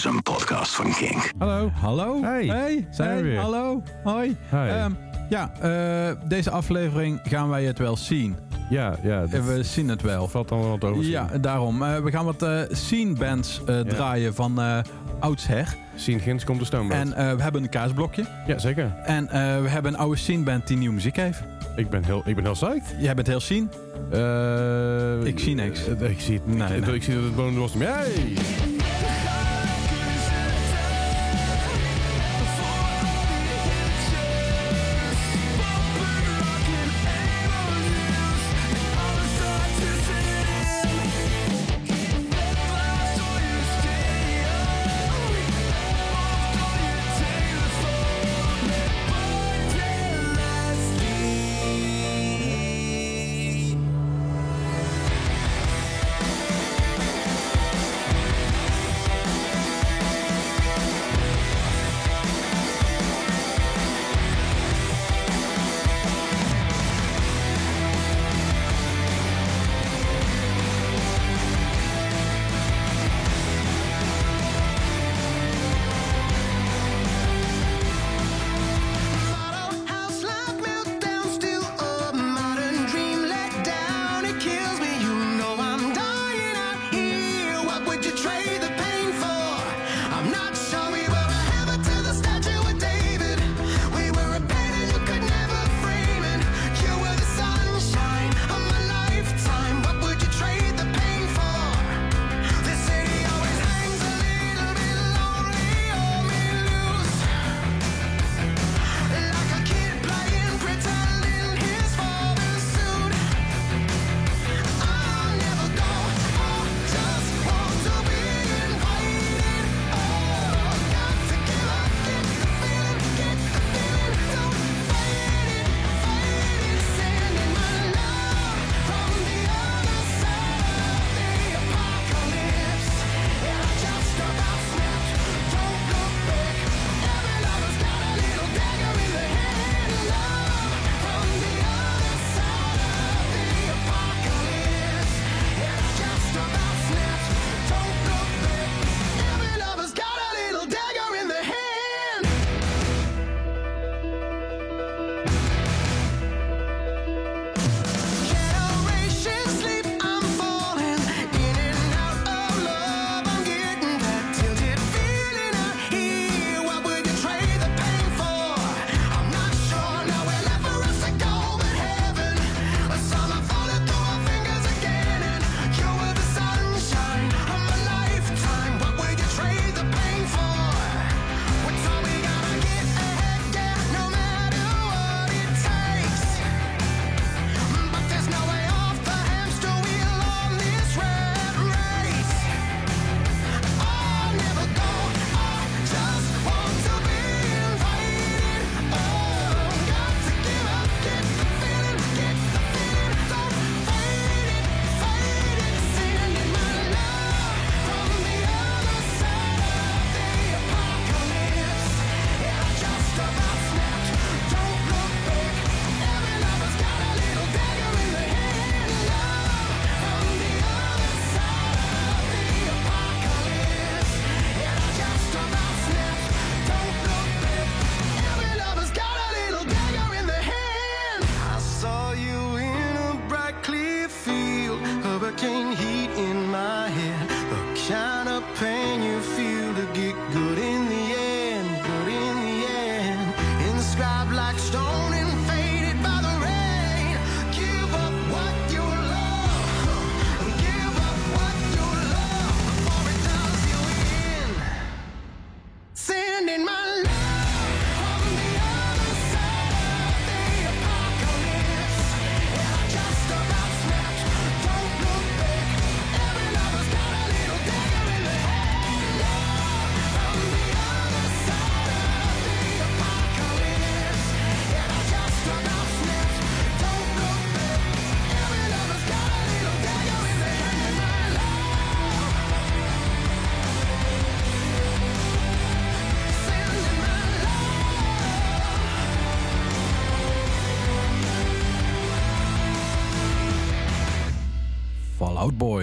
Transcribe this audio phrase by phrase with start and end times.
[0.00, 1.30] is een podcast van Kink.
[1.38, 1.70] Hallo.
[1.80, 2.22] Hallo.
[2.22, 2.46] Hey.
[2.46, 2.86] Hey.
[2.90, 3.38] Zijn we Hey, weer.
[3.38, 3.82] Hallo.
[4.04, 4.36] Hoi.
[4.50, 4.56] Hi.
[4.56, 4.90] Ehm,
[5.28, 8.36] ja, eh, deze aflevering gaan wij het wel zien.
[8.70, 9.22] Ja, ja.
[9.30, 10.28] Eh, We zien het wel.
[10.28, 11.04] valt dan wel wat over.
[11.04, 11.82] Ja, daarom.
[11.82, 14.78] Eh, we gaan wat eh, scene bands eh, draaien van eh
[15.18, 15.76] oudsher.
[15.94, 16.96] Zien Gins komt de stoomboot.
[16.96, 18.24] En eh, we hebben een kaasblokje.
[18.46, 18.92] Ja, zeker.
[19.04, 21.42] En eh, we hebben een oude scene band die nieuwe muziek heeft.
[21.76, 22.94] Ik ben heel, ik ben heel psyched.
[22.98, 23.66] Jij bent heel scene.
[24.12, 25.80] Eh, Ik zie niks.
[25.86, 26.58] ik zie het niet.
[26.58, 26.94] Nee, Ik- nee.
[26.94, 27.72] Ik zie dat het bonen was.
[27.78, 28.12] Hey!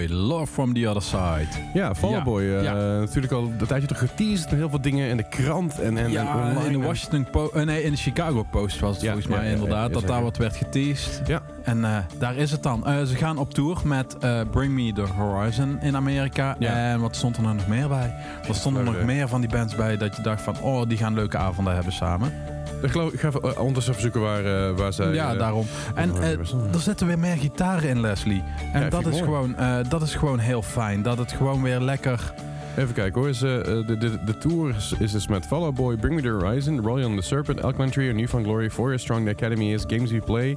[0.08, 1.46] Boy, Love from the Other Side.
[1.74, 2.42] Ja, Fall Ja, Boy.
[2.42, 2.74] eh, ja.
[2.74, 4.50] Natuurlijk al een tijdje terug geteased.
[4.50, 6.66] en Heel veel dingen in de krant en, en, en Ja, online.
[6.66, 9.92] in de Washington Po- eh, nee, in de Chicago Post was het volgens mij inderdaad.
[9.92, 11.22] dat daar wat werd geteased.
[11.26, 11.40] Ja.
[11.62, 12.86] En eh, daar is het dan.
[12.86, 16.56] Eh, ze gaan op tour met eh, Bring Me The Horizon in Amerika.
[16.58, 18.14] En wat stond er nou nog meer bij?
[18.48, 20.60] Er stonden nog meer van die bands bij dat je dacht van...
[20.60, 22.32] Oh, die gaan leuke avonden hebben samen.
[22.82, 25.12] Ik, geloof, ik ga even, zoeken waar, eh, waar zij...
[25.12, 25.66] ja, eh, daarom.
[25.94, 26.16] En
[26.72, 28.42] er zitten weer meer gitaren in, Leslie.
[28.72, 29.24] En Ja, dat, is mooi.
[29.24, 29.56] gewoon,
[29.88, 31.02] dat is gewoon heel fijn.
[31.02, 32.32] Dat het gewoon weer lekker...
[32.76, 33.28] Even kijken hoor.
[33.28, 36.28] Is, de, de, de tour is, is dus met Fall Out Boy, Bring Me The
[36.28, 39.84] Horizon, Royal and the Serpent, Elk A New Found Glory, For Strong, The Academy is,
[39.86, 40.56] Games We Play,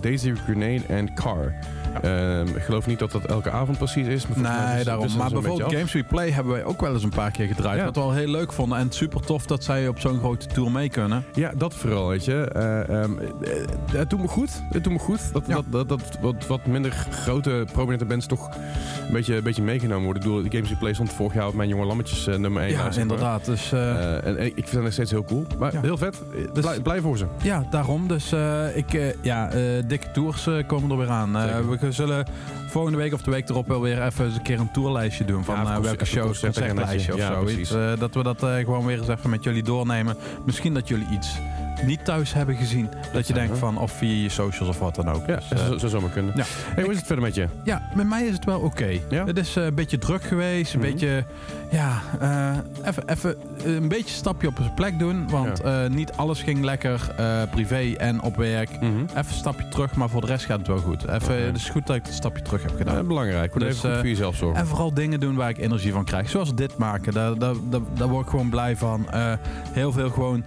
[0.00, 1.54] Daisy Grenade en Car.
[2.02, 4.26] Ehm, ik geloof niet dat dat elke avond precies is.
[4.26, 5.16] Maar Nee, is- daarom.
[5.16, 7.78] Maar bijvoorbeeld Games We Play hebben wij ook wel eens een paar keer gedraaid.
[7.78, 7.84] Ja.
[7.84, 8.78] Wat we al heel leuk vonden.
[8.78, 11.24] En super tof dat zij op zo'n grote tour mee kunnen.
[11.34, 12.34] Ja, dat vooral, weet je.
[12.52, 13.50] Eh, ehm, eh,
[13.92, 14.50] het doet me goed.
[14.70, 15.54] Het doet me goed dat, Ja.
[15.54, 18.48] dat, dat, dat wat, wat minder grote prominente bands toch
[19.06, 20.22] een beetje, een beetje meegenomen worden.
[20.22, 22.70] Ik bedoel, Games We Play stond vorig jaar op mijn jonge lammetjes eh, nummer 1.
[22.72, 23.44] Ja, inderdaad.
[23.44, 25.46] Dus en, en ik vind het nog steeds heel cool.
[25.58, 26.22] Maar heel vet.
[26.52, 27.26] Dus- Blij, blij voor ze.
[27.42, 28.08] ja, daarom.
[28.08, 28.32] Dus
[28.74, 29.50] ik, ja,
[29.86, 31.32] dikke tours komen er weer aan.
[31.68, 32.24] We zullen
[32.76, 35.44] volgende week of de week erop wel weer even eens een keer een tourlijstje doen.
[35.44, 37.18] Van Ja, even welke shows, concertlijstje of.
[37.18, 37.70] Ja, zoiets.
[37.72, 40.16] Eh, dat we dat eh, gewoon weer eens even met jullie doornemen.
[40.46, 41.38] Misschien dat jullie iets
[41.84, 42.88] niet thuis hebben gezien.
[43.12, 45.26] Dat, je denkt van, of via je socials of wat dan ook.
[45.26, 46.32] Ja, Dus, zou- zou zomaar kunnen.
[46.36, 46.44] ja.
[46.48, 47.46] Hey, hoe is het verder met je?
[47.64, 48.98] Ja, met mij is het wel oké.
[49.10, 49.24] Ja?
[49.26, 50.74] Het is een beetje druk geweest.
[50.74, 50.90] Een Mhm.
[50.90, 51.24] beetje,
[51.70, 52.02] ja,
[52.84, 55.30] even, even een beetje stapje op zijn plek doen.
[55.30, 57.00] Want niet alles ging lekker,
[57.50, 58.70] privé en op werk.
[58.70, 61.08] Even een stapje terug, maar voor de rest gaat het wel goed.
[61.08, 61.44] Even.
[61.46, 62.94] Het is goed dat ik een stapje terug heb gedaan.
[62.94, 63.52] Ja, belangrijk.
[63.52, 64.60] Dus, even goed eh, voor jezelf zorgen.
[64.60, 66.30] En vooral dingen doen waar ik energie van krijg.
[66.30, 67.12] Zoals dit maken.
[67.12, 69.10] Daar, daar, daar, daar word ik gewoon blij van.
[69.10, 69.32] Eh,
[69.72, 70.44] heel veel gewoon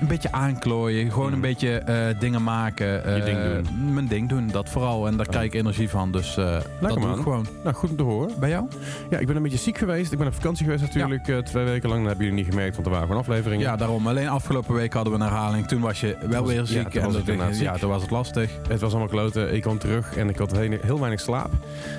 [0.00, 1.10] een beetje aanklooien.
[1.12, 3.04] Gewoon een beetje eh, dingen maken.
[3.04, 3.92] eh, Je ding doen.
[3.94, 5.06] Mijn ding doen, dat vooral.
[5.06, 6.12] En daar krijg ik energie van.
[6.12, 6.44] Dus eh,
[6.80, 7.46] dat doe ik gewoon.
[7.64, 8.30] Nou, goed om te horen.
[8.38, 8.66] Bij jou?
[9.10, 10.12] Ja, ik ben een beetje ziek geweest.
[10.12, 11.28] Ik ben op vakantie geweest natuurlijk.
[11.28, 12.00] eh, twee weken lang.
[12.00, 13.64] Dat hebben jullie niet gemerkt, want er waren gewoon afleveringen.
[13.66, 14.06] Ja, daarom.
[14.06, 15.66] Alleen afgelopen week hadden we een herhaling.
[15.66, 16.94] Toen was je wel was- weer ja, ziek.
[16.94, 17.68] en was ja, ziek.
[17.80, 18.50] toen was het lastig.
[18.68, 19.54] Het was allemaal kloten.
[19.54, 21.50] Ik kwam terug en ik had heel, weinig slaap.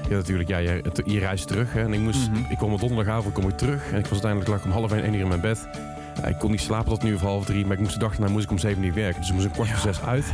[0.09, 0.49] Ja, natuurlijk.
[0.49, 1.73] Ja, je, je reist terug.
[1.73, 2.51] Hè, en ik, moest, Mhm.
[2.51, 3.91] ik kwam op donderdagavond kom ik terug.
[3.91, 5.67] En ik was uiteindelijk lag om half één, één uur in mijn bed.
[6.21, 7.65] Ja, ik kon niet slapen tot nu of half drie.
[7.65, 9.19] Maar ik moest de dag daarna moest ik om zeven uur werken.
[9.19, 10.25] Dus ik moest een kwart voor zes uit.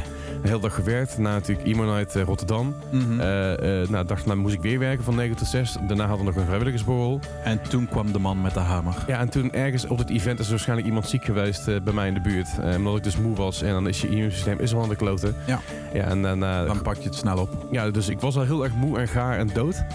[0.41, 1.11] De hele dag gewerkt.
[1.11, 2.75] Daarna natuurlijk Emo Night eh, Rotterdam.
[2.91, 5.75] Eh, eh, nou, de dag daarna moest ik weer werken van 9 tot 6.
[5.87, 7.19] Daarna hadden we nog een vrijwilligersborrel.
[7.43, 8.95] en toen kwam de man met de hamer.
[9.07, 12.07] Ja, en toen ergens op het event is er waarschijnlijk iemand ziek geweest bij mij
[12.07, 12.49] in de buurt.
[12.77, 13.61] Omdat ik dus moe was.
[13.61, 15.35] En dan is je immuunsysteem is wel aan de kloten.
[15.47, 15.59] Ja.
[15.93, 17.49] Ja, en dan, Dan pak je het snel op.
[17.71, 19.85] ja, dus ik was al heel erg moe en gaar en dood.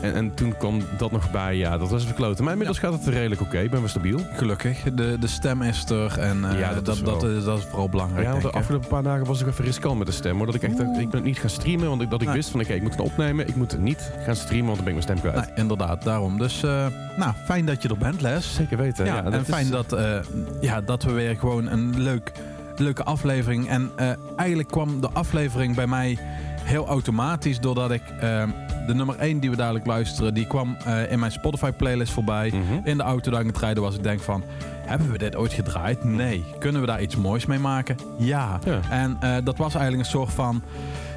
[0.00, 1.56] En, en toen kwam dat nog bij.
[1.56, 2.42] Ja, dat was even kloten.
[2.44, 3.58] Maar inmiddels gaat het redelijk oké.
[3.58, 4.20] Ik ben weer stabiel.
[4.32, 4.82] Gelukkig.
[4.94, 6.18] De, de stem is er.
[6.18, 8.26] En eh, Ja, dat dat, is dat, is, dat is vooral belangrijk.
[8.26, 10.36] Ja, de afgelopen paar dagen was ik even riskant met de stem.
[10.36, 10.46] Hoor.
[10.46, 11.88] Dat ik echt dacht, ik ben niet gaan streamen.
[11.88, 12.36] Want ik, dat ik Nee.
[12.36, 13.48] wist van oké, ik moet het opnemen.
[13.48, 15.46] Ik moet niet gaan streamen, want dan ben ik mijn stem kwijt.
[15.46, 16.38] Nee, inderdaad, daarom.
[16.38, 16.86] Dus eh,
[17.16, 18.54] nou, fijn dat je er bent, Les.
[18.54, 19.04] Zeker weten.
[19.06, 20.16] Ja, Ja, en dat fijn is- dat, eh,
[20.60, 22.32] ja, dat we weer gewoon een leuk,
[22.76, 23.68] leuke aflevering...
[23.68, 23.90] En
[24.36, 26.18] eigenlijk kwam de aflevering bij mij
[26.62, 27.60] heel automatisch...
[27.60, 28.42] doordat ik eh,
[28.88, 30.34] de nummer 1 die we dadelijk luisteren...
[30.34, 32.52] die kwam eh, in mijn Spotify-playlist voorbij.
[32.54, 32.86] Mhm.
[32.86, 34.44] In de auto dat ik aan het rijden was, ik denk van...
[34.88, 36.04] Hebben we dit ooit gedraaid?
[36.04, 36.44] Nee.
[36.58, 37.96] Kunnen we daar iets moois mee maken?
[38.16, 38.58] Ja.
[38.64, 38.80] Ja.
[38.90, 40.62] En eh, dat was eigenlijk een soort van...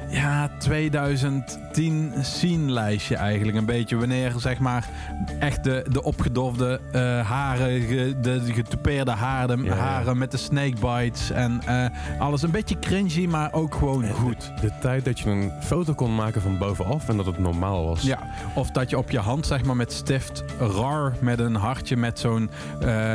[0.08, 3.56] Ja, 2010 scene-lijstje eigenlijk.
[3.58, 4.88] Een beetje wanneer, zeg maar,
[5.38, 9.80] echt de, de opgedofde eh, haren, ge- de, de getoupeerde haren, Ja, ja.
[9.80, 11.86] haren met de snakebites en eh,
[12.18, 12.42] alles.
[12.42, 14.52] Een beetje cringy, maar ook gewoon En goed.
[14.60, 18.02] De tijd dat je een foto kon maken van bovenaf en dat het normaal was.
[18.02, 18.18] Ja,
[18.54, 22.18] of dat je op je hand, zeg maar, met stift rar met een hartje met
[22.18, 22.50] zo'n,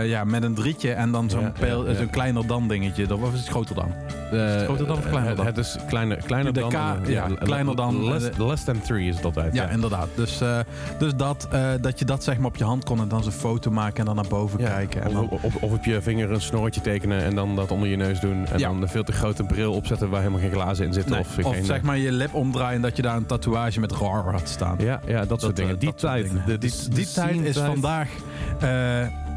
[0.04, 1.52] ja, met een drietje en dan zo'n
[1.86, 3.08] Ja, zo'n kleiner dan dingetje.
[3.08, 3.94] Dat was het groter dan.
[4.32, 5.46] Eh, groter dan of kleiner het- dan?
[5.46, 6.70] Het is kleiner, kleiner De dan.
[6.70, 9.54] K, eh, ja, kleiner dan, Less, eh, less than three is het altijd.
[9.54, 10.08] Ja, inderdaad.
[10.16, 10.60] Dus, eh,
[11.00, 13.32] dus dat, eh, dat je dat zeg maar op je hand kon en dan zo'n
[13.32, 15.02] foto maken en dan naar boven kijken.
[15.04, 17.96] En Of, of, of op je vinger een snorretje tekenen en dan dat onder je
[17.96, 18.46] neus doen.
[18.48, 21.12] En dan een veel te grote bril opzetten waar helemaal geen glazen in zitten.
[21.12, 23.92] Nee, of of zeg maar je lip omdraaien en dat je daar een tatoeage met
[23.92, 24.76] RAR had staan.
[24.80, 25.80] Ja, ja dat, soort eh, dingen.
[25.80, 26.30] Die dat soort tijd.
[26.46, 26.60] dingen.
[26.90, 28.10] die, tijd is vandaag
[28.60, 28.70] eh,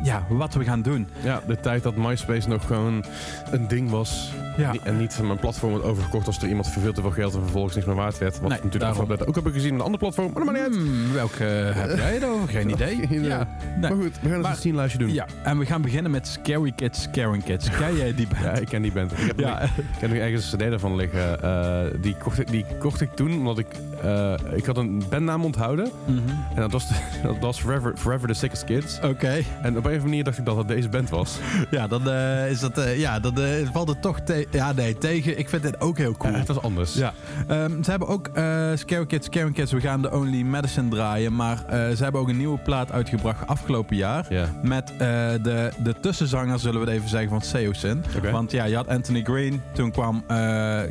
[0.02, 1.09] ja, wat we gaan doen.
[1.23, 3.04] Ja, de tijd dat MySpace nog gewoon
[3.50, 4.33] een ding was.
[4.57, 4.73] Ja.
[4.83, 7.40] En niet mijn platform wordt overgekocht als er iemand voor veel te veel geld en
[7.40, 8.33] vervolgens niks meer waard werd.
[8.40, 9.28] Wat Nee, we natuurlijk daarom.
[9.28, 10.30] ook hebben gezien in een ander platform.
[10.35, 10.75] Maar maakt niet uit.
[10.76, 12.49] Hmm, welke heb jij het over?
[12.49, 13.07] Geen idee.
[13.23, 13.49] Ja.
[13.80, 13.90] Nee.
[13.90, 15.12] Maar goed, we gaan eens Maar- een scene-lijstje doen.
[15.12, 17.71] ja, en we gaan beginnen met Scary Kids, Scaring Kids.
[17.71, 18.42] Ken jij die band?
[18.45, 19.12] Ja, ik ken die band.
[19.12, 19.61] Ik heb, Ja.
[19.62, 21.42] ik heb nog ergens een cd daarvan liggen.
[21.42, 23.66] Eh, die, kocht ik, die kocht ik toen omdat ik
[24.02, 25.90] eh, ik had een bandnaam onthouden.
[26.07, 26.19] Mhm.
[26.54, 28.99] En dat was, de- dat was Forever, Forever the Sickest Kids.
[29.02, 29.42] Oké.
[29.62, 31.39] En op een of andere manier dacht ik dat dat deze band was.
[31.71, 34.99] Ja, dan eh, is dat, eh, ja, dan eh, valt het toch te ja, nee,
[34.99, 35.39] tegen.
[35.39, 36.35] Ik vind dit ook heel cool.
[36.35, 36.95] Het was anders.
[36.95, 37.13] Ja,
[37.47, 38.31] Ehm, ze hebben ook
[38.75, 41.35] Scary Kids, Scary Kids, we gaan de Only Medicine draaien.
[41.35, 44.27] Maar ze hebben ook een nieuwe plaat uitgebracht afgelopen jaar.
[44.29, 44.47] Ja.
[44.63, 48.05] Met de, de tussenzanger, zullen we het even zeggen, van Seosin.
[48.33, 50.25] Want ja, je had Anthony Green, toen kwam,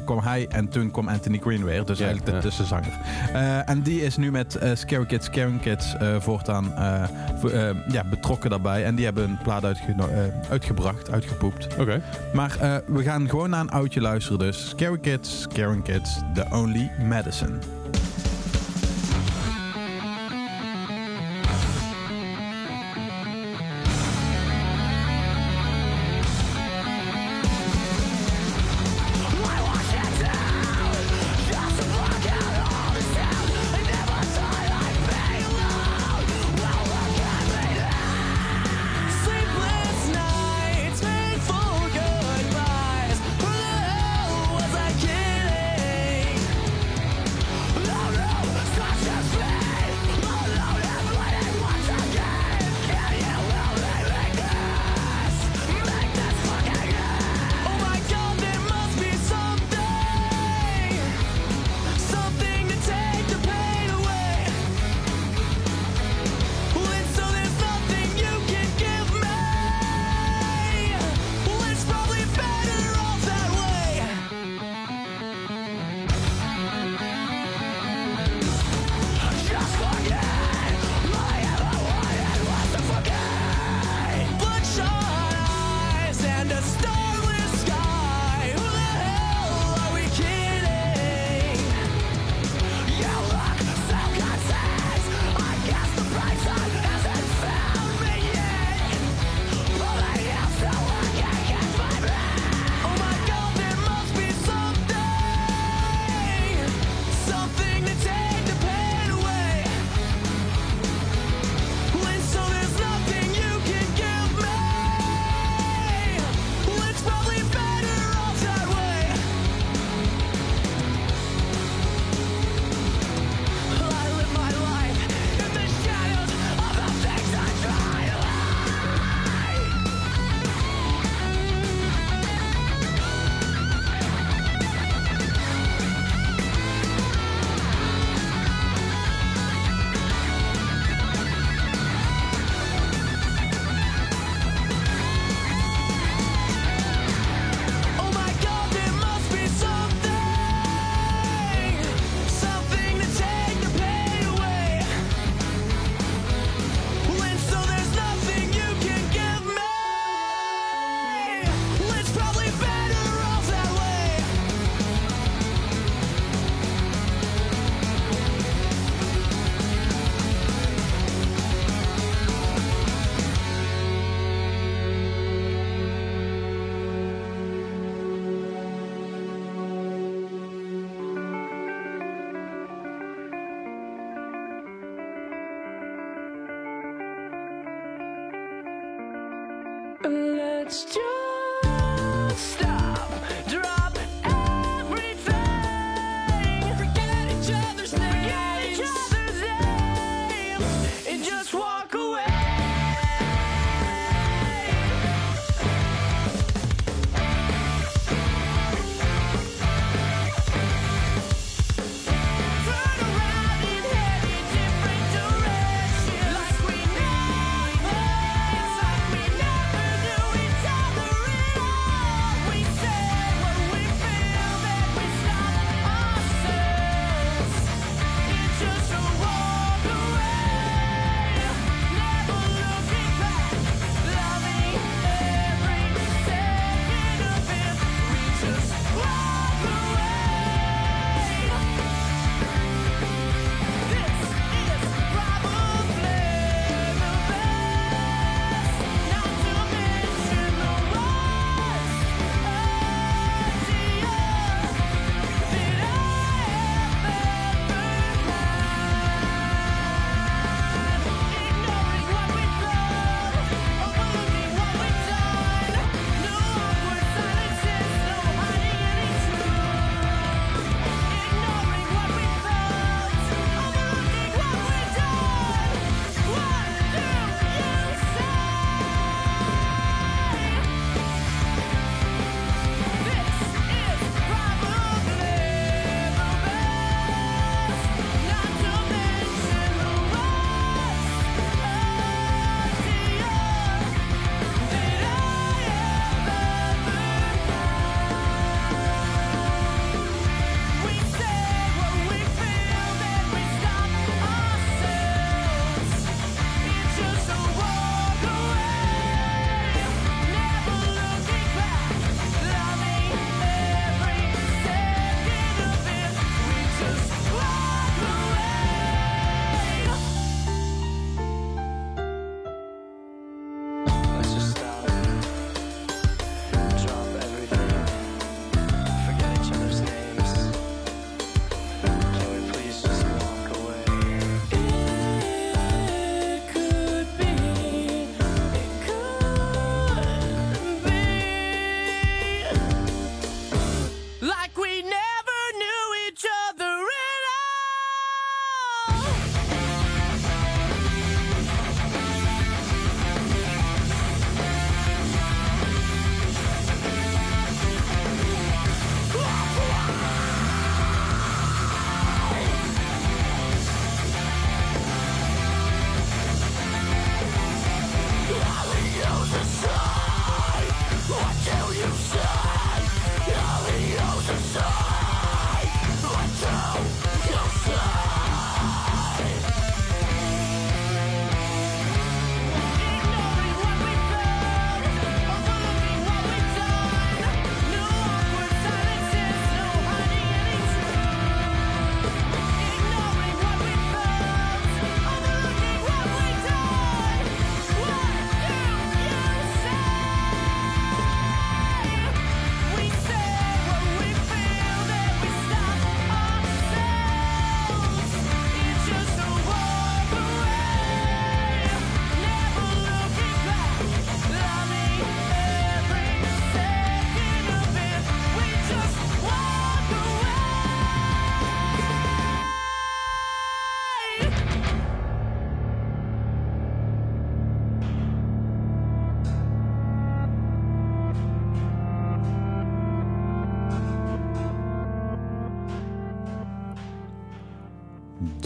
[0.06, 1.86] kwam hij en toen kwam Anthony Green weer.
[1.86, 2.92] Dus eigenlijk de tussenzanger.
[3.66, 6.74] En die is nu met Scary Kids, Scary Kids voortaan
[7.40, 8.84] vo- ja, betrokken daarbij.
[8.90, 9.72] En die hebben een plaat eh,
[10.50, 11.68] uitgebracht, uitgepoept.
[11.78, 12.02] Oké.
[12.34, 14.70] Maar eh, we gaan gewoon naar een oudje luisteren dus.
[14.70, 17.79] Scary Kids, Scary Kids, The Only Medicine.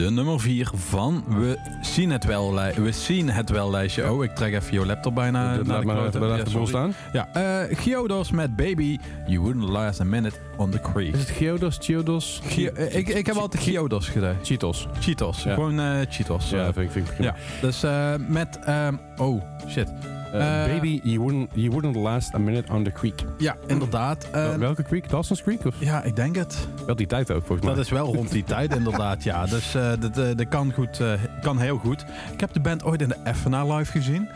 [0.03, 4.11] De nummer 4 van We zien het wel, we zien het wel lijstje.
[4.11, 6.93] Oh, ik trek even je laptop bijna Laat naar maar laat Ja, de staan.
[7.13, 11.13] Ja, eh Giodos met Baby, You Wouldn't Last a Minute on the Creek.
[11.13, 12.41] Is het Geodos, Geodos?
[12.75, 14.35] Eh, ik, ik heb altijd Giodos gedaan.
[14.43, 14.87] Cheetos.
[14.99, 15.53] Cheetos, Ja.
[15.53, 16.49] gewoon eh Cheetos.
[16.49, 17.35] Ja, vind ik, vind ik prima.
[17.35, 17.61] ja.
[17.61, 19.91] Dus eh, met, ehm, oh shit.
[20.33, 23.21] Eh, Eh, baby, you wouldn't, you wouldn't last a minute on the creek.
[23.37, 24.27] Ja, inderdaad.
[24.31, 25.09] Eh, Wel- Welke creek?
[25.09, 25.65] Dawson's Creek?
[25.65, 26.67] Of ja, ik denk het.
[26.85, 27.75] wel die tijd ook, volgens mij.
[27.75, 29.45] Dat is wel rond die tijd inderdaad, ja.
[29.53, 31.01] Dus dat, dat kan, goed,
[31.41, 32.05] kan heel goed.
[32.33, 34.29] Ik heb de band ooit in de Effena live gezien.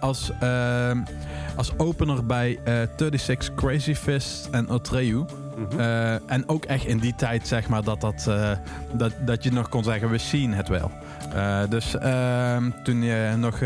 [0.00, 0.30] Als,
[1.56, 5.24] als opener bij eh 36 Crazy Fist en Otreu.
[5.56, 5.80] Mhm.
[6.26, 8.30] En ook echt in die tijd, zeg maar, dat, dat,
[8.92, 10.90] dat, dat je nog kon zeggen, we zien het wel.
[11.68, 13.58] Dus ehm, toen je nog,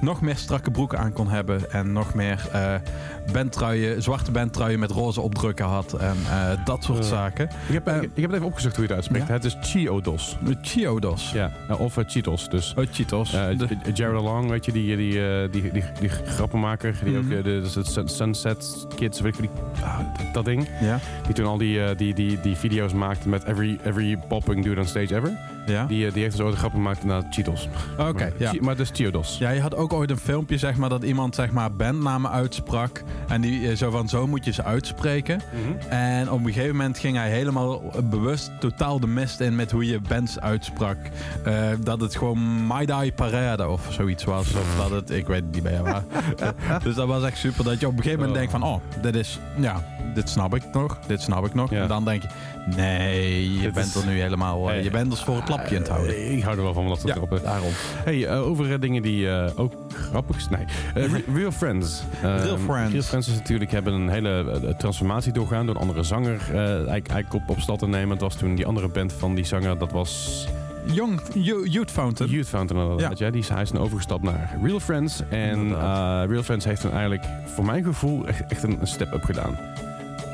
[0.00, 2.74] nog meer strakke broeken aan kon hebben en nog meer eh
[3.32, 7.48] bandtruien, zwarte bandtruien met roze opdrukken had en eh, dat soort zaken.
[7.66, 9.26] ik, heb, eh, ik, ik heb het even opgezocht hoe je het uitspreekt.
[9.28, 9.32] ja?
[9.32, 10.36] Het is Chiodos.
[10.62, 11.30] Chiodos.
[11.32, 12.48] Ja, eh, of Cheetos.
[12.48, 13.30] Dus Oh, Cheetos.
[13.30, 15.12] De- Jared Along, weet je, die, die,
[15.50, 17.42] die, die, die grappenmaker, die ook Mhm.
[17.42, 19.50] de, de Sun- Sunset Kids, weet ik die,
[19.84, 19.98] ah,
[20.32, 24.18] dat, ding, ja, die toen al die, die, die, die video's maakte met every, every
[24.28, 25.32] popping dude on stage ever,
[25.66, 25.84] ja.
[25.86, 27.68] die, eh, die heeft dus ooit een grap gemaakt naar Cheetos.
[27.98, 28.52] Oké, maar, ja.
[28.60, 29.38] Maar dus Chiodos.
[29.38, 33.02] Ja, je had ook ooit een filmpje, zeg maar, dat iemand, zeg maar, bandnamen uitsprak.
[33.28, 35.40] En die eh, zo van, zo moet je ze uitspreken.
[35.52, 35.88] Mhm.
[35.92, 39.86] En op een gegeven moment ging hij helemaal bewust totaal de mist in met hoe
[39.86, 40.96] je bands uitsprak.
[41.44, 44.54] Eh, dat het gewoon Maidai Parade of zoiets was.
[44.54, 45.82] Of dat het, ik weet het niet meer.
[45.82, 46.02] Maar,
[46.84, 47.64] dus dat was echt super.
[47.64, 48.50] Dat je op een gegeven moment Oh.
[48.52, 49.82] denkt van, oh, dit is, ja,
[50.14, 50.98] dit snap ik nog.
[51.06, 51.70] Dit snap ik nog.
[51.70, 51.82] Ja.
[51.82, 52.28] En dan denk je,
[52.76, 55.44] nee, je Dit bent is- er nu helemaal, je bent dus voor het
[55.88, 56.16] houden.
[56.16, 57.42] Eh, Ik hou er wel van om dat te Ja, grappen.
[57.42, 57.70] daarom.
[58.04, 60.68] Hey, eh, over eh, dingen die ook grappig zijn.
[60.94, 62.02] Nee, Re- Real Friends.
[62.22, 62.92] Real Friends.
[62.92, 67.34] Real Friends is natuurlijk hebben een hele transformatie doorgaan door een andere zanger eigenlijk, eigenlijk
[67.34, 68.10] op, op stad te nemen.
[68.10, 70.46] Het was toen die andere band van die zanger, dat was
[70.92, 72.32] Young Yo- Youth Fountain.
[72.32, 73.18] Youth Fountain inderdaad.
[73.18, 73.30] Ja.
[73.30, 75.22] Die is, hij is overgestapt naar Real Friends.
[75.28, 75.68] En
[76.28, 79.56] Real Friends heeft toen eigenlijk, voor mijn gevoel, echt, echt een, een step-up gedaan.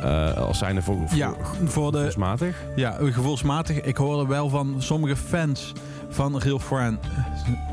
[0.03, 1.33] Eh, als zijnde voor, voor, Ja,
[1.65, 2.57] voor de, gevoelsmatig.
[2.77, 3.81] ja, gevoelsmatig.
[3.81, 5.73] Ik hoorde wel van sommige fans
[6.09, 6.99] van Real, Friend,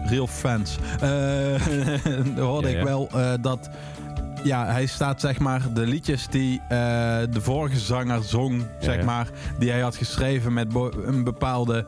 [0.06, 0.78] Real Fans.
[1.02, 1.10] eh,
[2.38, 3.70] hoorde Ja, ik wel eh, dat.
[4.44, 9.04] Ja, hij staat zeg maar de liedjes die de vorige zanger zong, zeg ja.
[9.04, 9.28] maar,
[9.60, 10.68] die hij had geschreven met
[11.06, 11.86] een bepaalde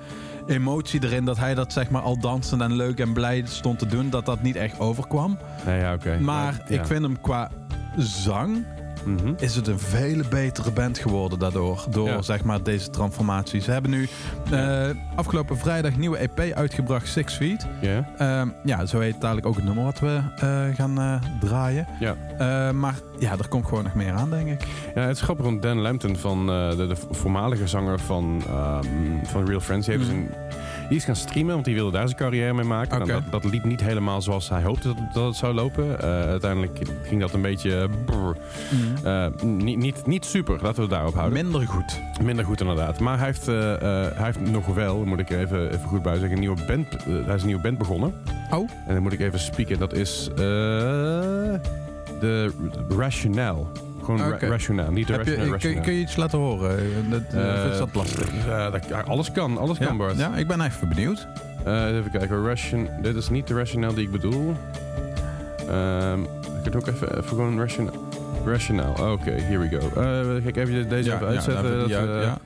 [0.47, 3.85] emotie erin, dat hij dat zeg maar al dansend en leuk en blij stond te
[3.85, 5.37] doen, dat dat niet echt overkwam.
[5.65, 6.17] Nee, ja, oké.
[6.19, 7.49] Maar ik vind hem qua
[7.97, 8.65] zang
[9.05, 9.33] Mhm.
[9.37, 11.85] is het een vele betere band geworden daardoor.
[11.89, 12.21] Door Ja.
[12.21, 13.61] zeg maar deze transformatie.
[13.61, 14.07] Ze hebben nu
[14.51, 17.67] eh, afgelopen vrijdag een nieuwe EP uitgebracht, Six Feet.
[17.81, 18.09] Ja.
[18.17, 21.87] Ehm, ja, zo heet dadelijk ook het nummer wat we eh, gaan eh, draaien.
[21.99, 22.15] Ja.
[22.71, 24.67] Maar ja, er komt gewoon nog meer aan, denk ik.
[24.95, 28.85] Ja, het is grappig, want Dan Lambton, van, de, de voormalige zanger van, ehm,
[29.23, 30.25] van Real Friends, die, heeft dus Mhm.
[30.25, 30.35] een,
[30.91, 32.99] die is gaan streamen, want die wilde daar zijn carrière mee maken.
[32.99, 33.21] Nou, Oké.
[33.29, 36.01] dat, dat liep niet helemaal zoals hij hoopte dat, dat het zou lopen.
[36.01, 38.37] Eh, uiteindelijk ging dat een beetje brrr,
[39.03, 41.43] eh, niet, niet, niet super, laten we het daarop houden.
[41.43, 41.99] Minder goed.
[42.23, 42.99] Minder goed inderdaad.
[42.99, 43.55] Maar hij heeft, eh,
[44.15, 46.87] hij heeft nog wel, moet ik er even, even goed bij zeggen, een nieuwe band,
[47.03, 48.13] hij is een nieuwe band begonnen.
[48.49, 48.69] Oh.
[48.87, 49.79] En dan moet ik even spieken.
[49.79, 50.29] Dat is
[52.19, 52.51] de
[52.97, 53.65] Rationale.
[54.03, 54.47] Gewoon ra- Oké.
[54.47, 55.25] Rationale, niet de Heb
[55.61, 56.77] je, kun, je iets laten horen?
[56.79, 58.45] Eh, Dat, eh, of is dat lastig?
[58.47, 59.97] Eh, dat- alles kan, alles kan?
[59.97, 60.17] Bart.
[60.17, 61.27] ja, ik ben even benieuwd.
[61.65, 64.55] Eh, even kijken, Ration, dit is niet de Rationale die ik bedoel.
[65.69, 66.19] Ehm
[66.63, 67.97] ik kan ook even, even gewoon Rationale.
[68.45, 70.01] Rationale, oké, here we go.
[70.01, 71.71] Eh kijk even deze even uitzetten.
[71.71, 71.89] ja, dat,
[72.23, 72.37] ja,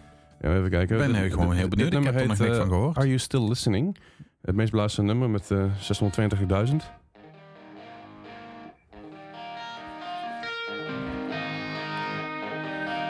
[0.42, 0.96] eh, even kijken.
[1.02, 1.94] Ik ben heel- gewoon dit- heel dit benieuwd.
[1.94, 2.98] Ik heb er nog niks eh, van gehoord.
[2.98, 3.98] Are You Still Listening?
[4.42, 6.84] Het meest beluisterde nummer met eh 622.000.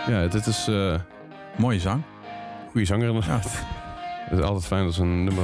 [0.08, 0.96] Ja, dit is eh
[1.58, 2.02] Mooie zang.
[2.72, 3.52] goede zanger inderdaad.
[4.30, 5.44] Het is altijd fijn als een nummer...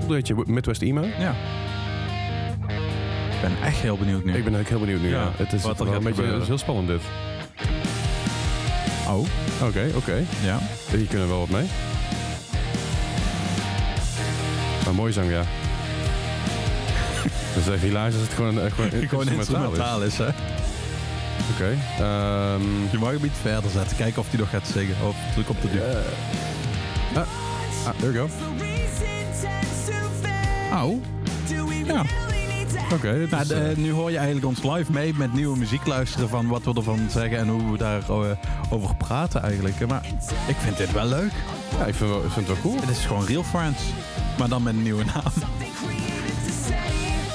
[0.00, 1.02] Voelde je Midwest Emo?
[1.18, 1.34] Ja.
[3.30, 4.34] Ik ben echt heel benieuwd nu.
[4.36, 5.08] Ik ben eigenlijk heel benieuwd nu.
[5.08, 5.22] Ja.
[5.22, 7.00] Ja, Het is wat wel een beetje het is heel spannend dit.
[9.08, 9.18] Oh,
[9.62, 10.24] Oké, oké.
[10.44, 10.58] ja.
[10.90, 11.66] Hier kunnen we wel wat mee.
[14.84, 15.42] Maar mooi zang, ja.
[17.54, 20.28] Dat is echt hilarisch als het gewoon, gewoon, Gewoon instrumentaal is, hè?
[21.52, 21.76] Oké.
[21.98, 23.96] ehm, Je mag hem iets verder zetten.
[23.96, 24.94] Kijken of hij nog gaat zingen.
[25.08, 25.82] Of druk op de duur.
[27.86, 28.28] ah, there we go.
[30.72, 31.02] Oh.
[31.86, 32.02] Ja.
[32.92, 36.28] Oké, dit Nou, eh, nu hoor je eigenlijk ons live mee met nieuwe muziek luisteren
[36.28, 38.38] van wat we ervan zeggen en hoe we daarover
[38.70, 39.86] over praten eigenlijk.
[39.88, 40.04] Maar
[40.46, 41.32] ik vind dit wel leuk.
[41.78, 42.80] ja, ik vind, ik vind het wel cool.
[42.80, 43.82] Het is gewoon Real Friends,
[44.38, 45.32] maar dan met een nieuwe naam.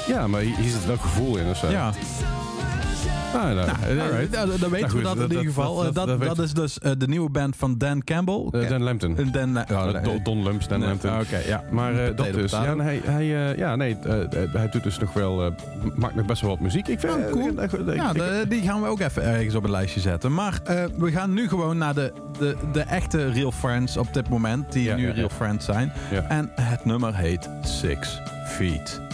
[0.07, 1.69] Ja, maar hier zit wel gevoel in of zo.
[1.69, 1.93] Ja.
[3.33, 5.93] Ah, nou, nou, eh, nou, dan, dan weten we nou, dat, in ieder geval.
[5.93, 8.67] Dat, eh, dat, is dus eh, de nieuwe band van Dan Campbell.
[8.67, 9.15] Dan Lampton.
[9.15, 9.31] Don,
[10.23, 11.19] Don Dan Lampton.
[11.19, 11.63] Oké, ja.
[11.71, 12.51] Maar dat dus.
[12.51, 13.25] Ja, hij,
[13.57, 13.97] ja, nee,
[14.51, 15.53] hij doet dus nog wel,
[15.95, 16.87] maakt nog best wel wat muziek.
[16.87, 17.93] Ik vind oh, cool.
[17.93, 18.13] ja,
[18.45, 20.33] die gaan we ook even ergens op een lijstje zetten.
[20.33, 20.59] Maar
[20.97, 24.71] we gaan nu gewoon naar de, de, de echte Real Friends op dit moment.
[24.71, 25.91] Die nu Real Friends zijn.
[26.27, 29.12] En het nummer heet Six Feet.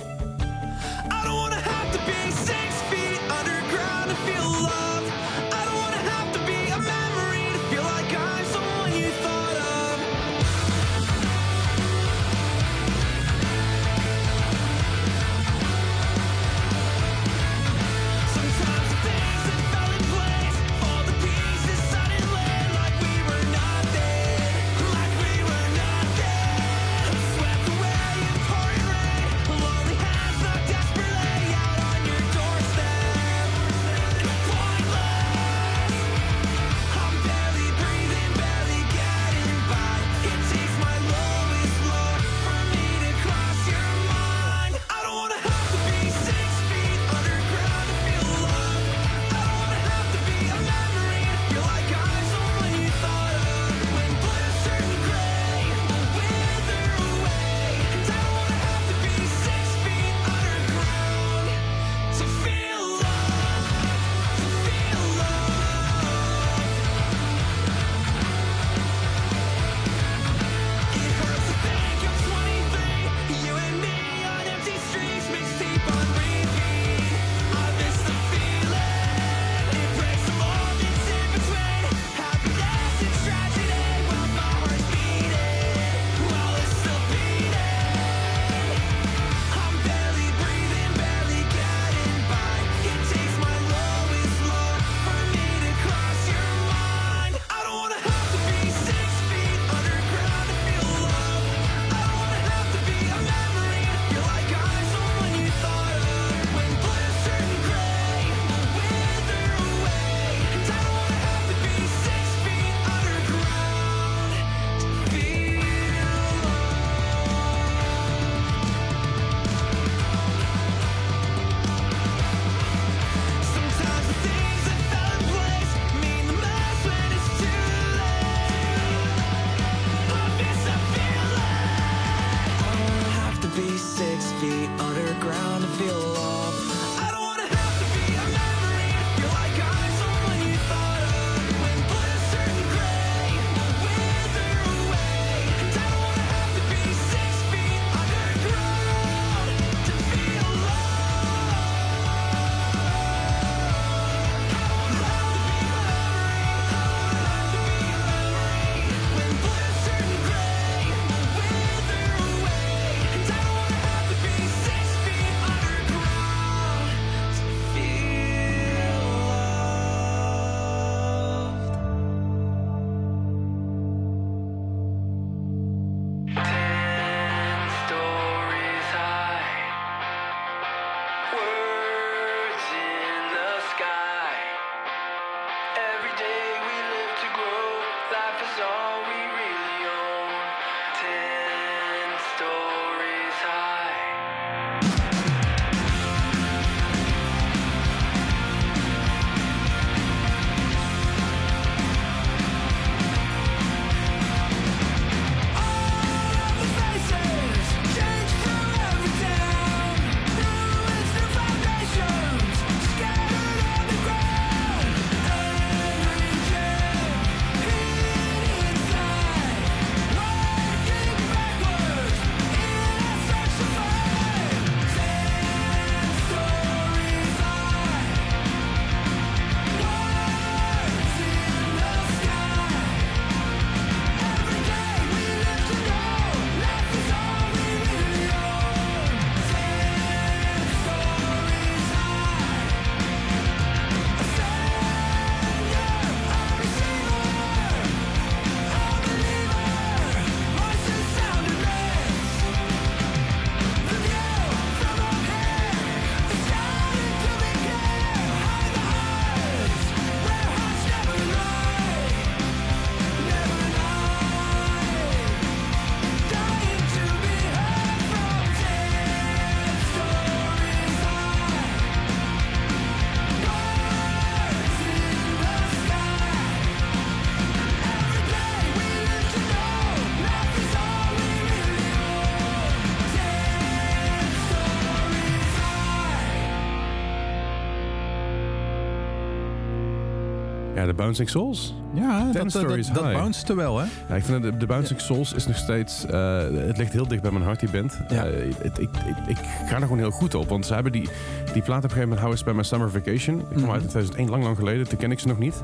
[290.90, 291.74] De Bouncing Souls.
[291.94, 293.18] Ja, dat, dat, stories dat, dat high.
[293.18, 293.86] bounced wel, hè?
[294.10, 296.06] Ja, ik vind de, de Bouncing Souls is nog steeds...
[296.06, 298.00] eh, het ligt heel dicht bij mijn hart, die band.
[298.10, 298.26] Ja.
[298.26, 298.90] Eh, ik, ik,
[299.28, 300.50] ik ga er gewoon heel goed op.
[300.50, 301.10] Want ze hebben die,
[301.54, 302.20] die plaat op een gegeven moment...
[302.20, 303.36] How I Spent My Summer Vacation.
[303.38, 303.72] Die kwam Mhm.
[303.72, 304.88] uit in 2001, lang lang geleden.
[304.90, 305.62] Toen ken ik ze nog niet.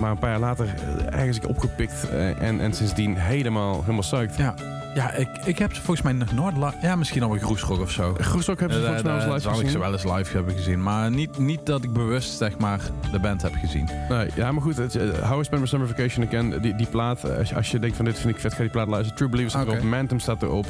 [0.00, 2.08] Maar een paar jaar later eh, ergens ik opgepikt.
[2.10, 4.36] eh, en, en sindsdien helemaal, helemaal psyched.
[4.36, 4.54] Ja,
[4.94, 6.56] ja ik, ik heb ze volgens mij nog nooit...
[6.56, 8.14] li- Ja, misschien al een Groesrock of zo.
[8.20, 9.70] Groesrock hebben ze Eh, volgens mij eh, live zal ik gezien.
[9.72, 10.82] ze wel eens live hebben gezien.
[10.82, 12.80] Maar niet, niet dat ik bewust, zeg maar,
[13.12, 13.88] de band heb gezien.
[14.08, 14.76] Nee, ja, maar goed.
[14.76, 16.58] Het, eh, How I My Summer Vacation again.
[16.60, 18.70] Die, die plaat, als je, als je denkt van dit vind ik vet, ga die
[18.70, 19.16] plaat luisteren.
[19.16, 19.76] True Believers staat Oké.
[19.76, 19.88] erop.
[19.90, 20.66] Mantum staat erop.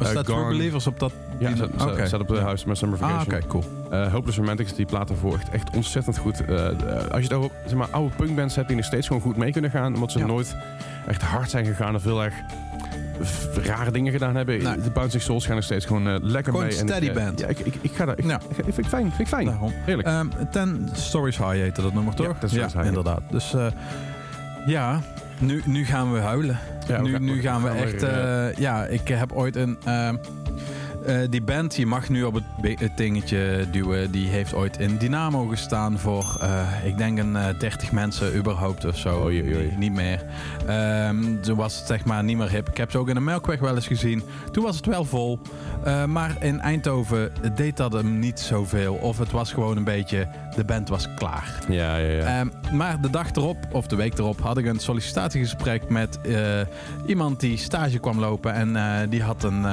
[0.00, 0.48] Eh, dat True.
[0.48, 1.12] Believers op dat...
[1.38, 2.40] Ja, die- staat op de Ja.
[2.56, 3.34] Spent My Summer Ah, Vacation.
[3.34, 3.64] oké, cool.
[3.90, 6.44] Eh, Hopeless Romantics, die plaat ervoor, echt, echt ontzettend goed.
[6.44, 6.74] Eh, eh,
[7.10, 9.52] als je het over zeg maar, oude punkbands hebt die nog steeds gewoon goed mee
[9.52, 10.26] kunnen gaan, omdat ze Ja.
[10.26, 10.56] nooit
[11.06, 12.34] echt hard zijn gegaan of heel erg
[13.64, 14.58] rare dingen gedaan hebben.
[14.82, 16.78] De Bouncing Souls gaan nog steeds gewoon lekker Gewoon mee.
[16.78, 17.40] En steady band.
[17.40, 18.18] Ja, ik, ik, ik ga daar.
[18.18, 18.40] Ik, Ja.
[18.48, 19.06] ik, vind ik fijn.
[19.06, 19.46] Vind ik fijn.
[19.46, 19.72] Daarom.
[19.84, 20.08] Heerlijk.
[20.08, 22.26] Ehm, Ten Stories High heette dat nummer, toch?
[22.26, 22.88] Ja, Ten Stories ja, High.
[22.88, 23.20] inderdaad.
[23.30, 23.54] Dus
[24.66, 25.00] ja,
[25.38, 26.58] nu, nu gaan we huilen.
[26.86, 28.58] Ja, nu, gaan- nu gaan we gaan echt...
[28.58, 29.76] ja, ik heb ooit een...
[29.84, 30.16] ehm,
[31.06, 34.10] eh, die band, die mag nu op het, dingetje duwen.
[34.10, 38.84] Die heeft ooit in Dynamo gestaan voor, eh, ik denk een eh, 30 mensen überhaupt
[38.84, 39.22] of zo.
[39.22, 39.72] Oei, oei, oei.
[39.76, 40.24] Niet- meer.
[40.66, 42.68] Ehm, toen was het zeg maar niet meer hip.
[42.68, 44.22] Ik heb ze ook in de Melkweg wel eens gezien.
[44.52, 45.38] Toen was het wel vol.
[46.06, 48.94] Maar in Eindhoven deed dat hem niet zoveel.
[48.94, 51.58] Of het was gewoon een beetje, de band was klaar.
[51.68, 52.38] ja, ja, ja.
[52.38, 56.18] Ehm, maar de dag erop, of de week erop, had ik een sollicitatiegesprek met
[57.06, 58.52] iemand die stage kwam lopen.
[58.52, 59.64] En die had een,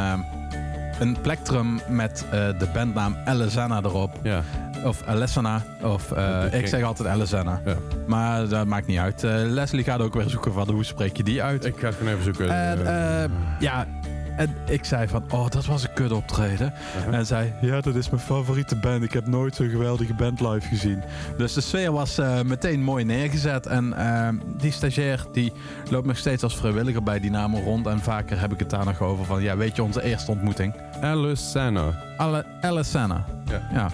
[1.04, 4.20] een plectrum met eh, de bandnaam Alessana erop.
[4.22, 4.44] ja.
[4.84, 5.62] Of Alessana.
[5.82, 7.62] Of eh, ik zeg altijd Alessana.
[7.66, 7.76] Ja.
[8.08, 9.24] Maar dat maakt niet uit.
[9.24, 11.66] Eh, Leslie gaat ook weer zoeken van hoe spreek je die uit.
[11.66, 12.50] Ik ga het gewoon even zoeken.
[12.50, 13.88] En, ja,
[14.36, 16.74] en ik zei van, oh, dat was een kut optreden.
[16.98, 17.16] uh-huh.
[17.16, 19.04] En zei, ja, dat is mijn favoriete band.
[19.04, 21.04] Ik heb nooit zo'n geweldige band live gezien.
[21.38, 23.66] Dus de sfeer was eh, meteen mooi neergezet.
[23.66, 25.52] En eh, die stagiair, die
[25.90, 27.88] loopt nog steeds als vrijwilliger bij Dynamo rond.
[27.88, 30.74] En vaker heb ik het daar nog over van, ja, weet je, onze eerste ontmoeting.
[31.02, 32.04] Alessana.
[32.18, 33.26] Alle, Alessana.
[33.46, 33.68] Ja.
[33.74, 33.90] Ja,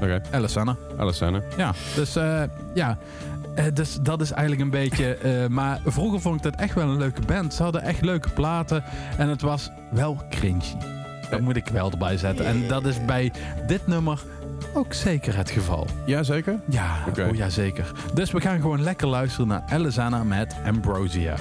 [0.00, 0.76] Oké, Alessana.
[0.96, 1.40] Alessana.
[1.56, 2.42] Ja, dus eh,
[2.74, 2.98] ja.
[3.54, 5.14] Eh, dus dat is eigenlijk een beetje.
[5.16, 7.54] eh, maar vroeger vond ik dat echt wel een leuke band.
[7.54, 8.84] Ze hadden echt leuke platen.
[9.18, 10.64] En het was wel cringy.
[11.30, 12.46] Dat moet ik wel erbij zetten.
[12.46, 13.32] En dat is bij
[13.66, 14.22] dit nummer
[14.74, 15.86] ook zeker het geval.
[16.06, 16.60] Jazeker.
[16.68, 17.22] Ja, Oké.
[17.30, 17.92] oh ja zeker.
[18.14, 21.34] Dus we gaan gewoon lekker luisteren naar Alessana met Ambrosia.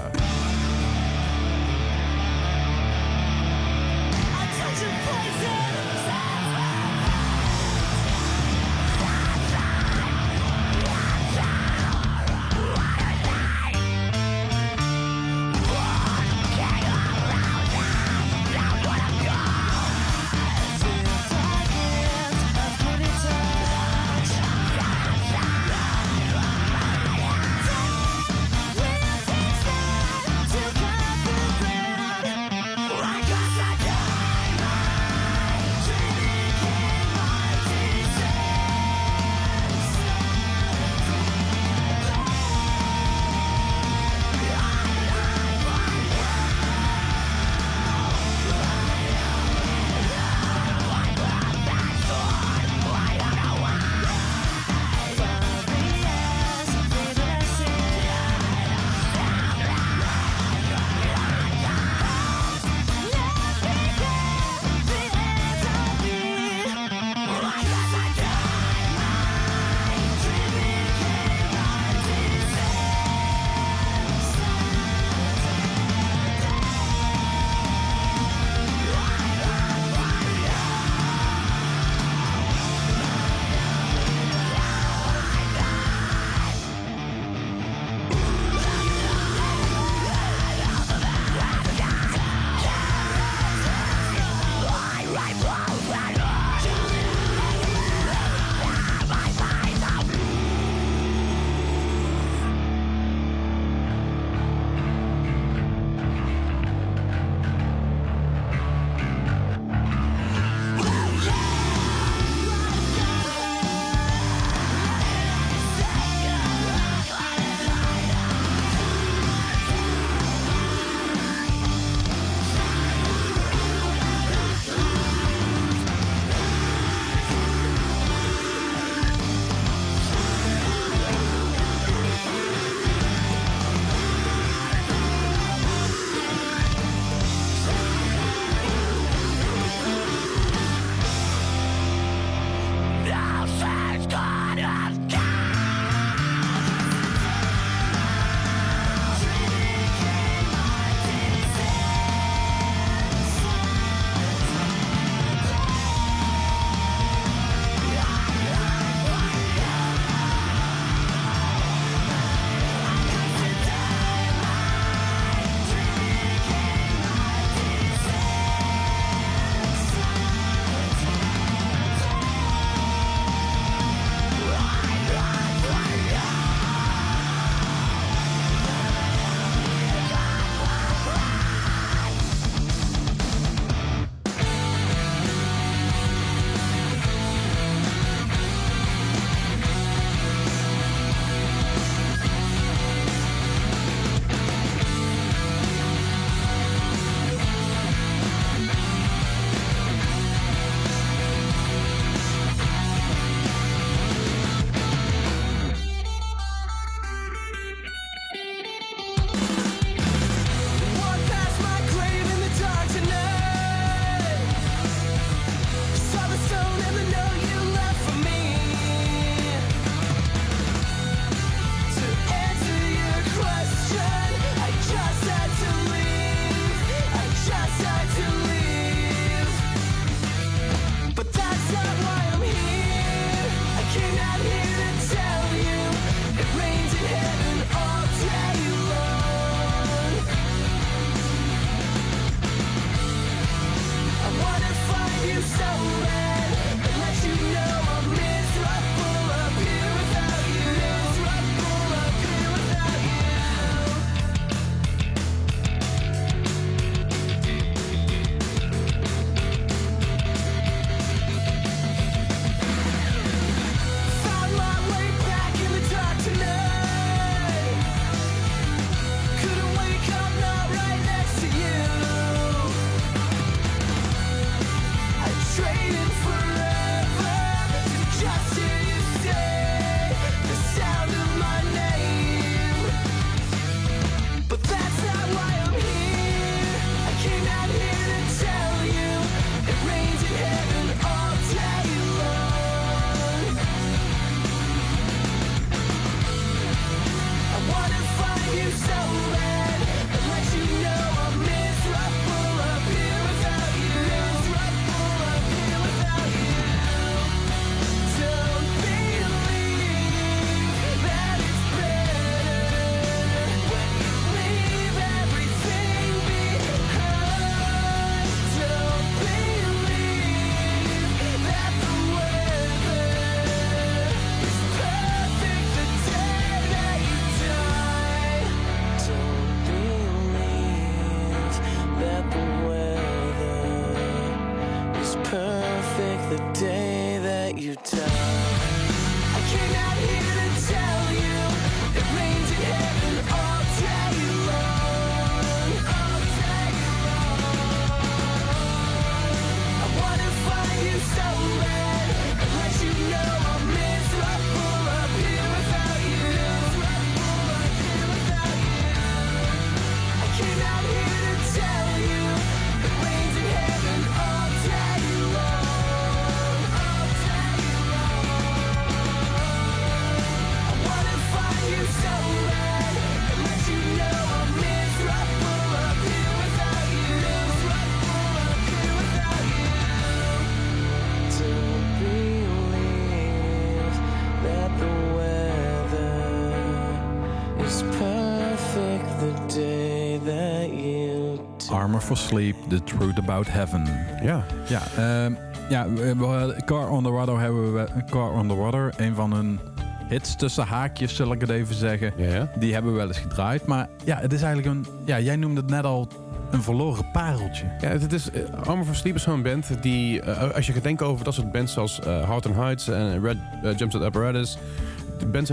[392.03, 393.87] For Sleep, The Truth About Heaven.
[394.23, 394.45] Ja.
[394.67, 395.33] Ja, ehm,
[395.69, 397.87] ja we, Car on the Water hebben we...
[398.09, 399.59] Car on the Water, een van hun
[400.07, 402.13] hits tussen haakjes, zal ik het even zeggen.
[402.17, 402.51] Ja, ja.
[402.55, 403.65] Die hebben we wel eens gedraaid.
[403.65, 404.85] Maar ja, het is eigenlijk een...
[405.05, 406.07] Ja, jij noemde het net al
[406.51, 407.65] een verloren pareltje.
[407.79, 408.29] Ja, het is,
[408.63, 411.51] Armor for Sleep is zo'n band die, eh, als je gaat denken over dat soort
[411.51, 414.57] bands zoals eh Heart and Heights en Red uh, Jumpset Apparatus,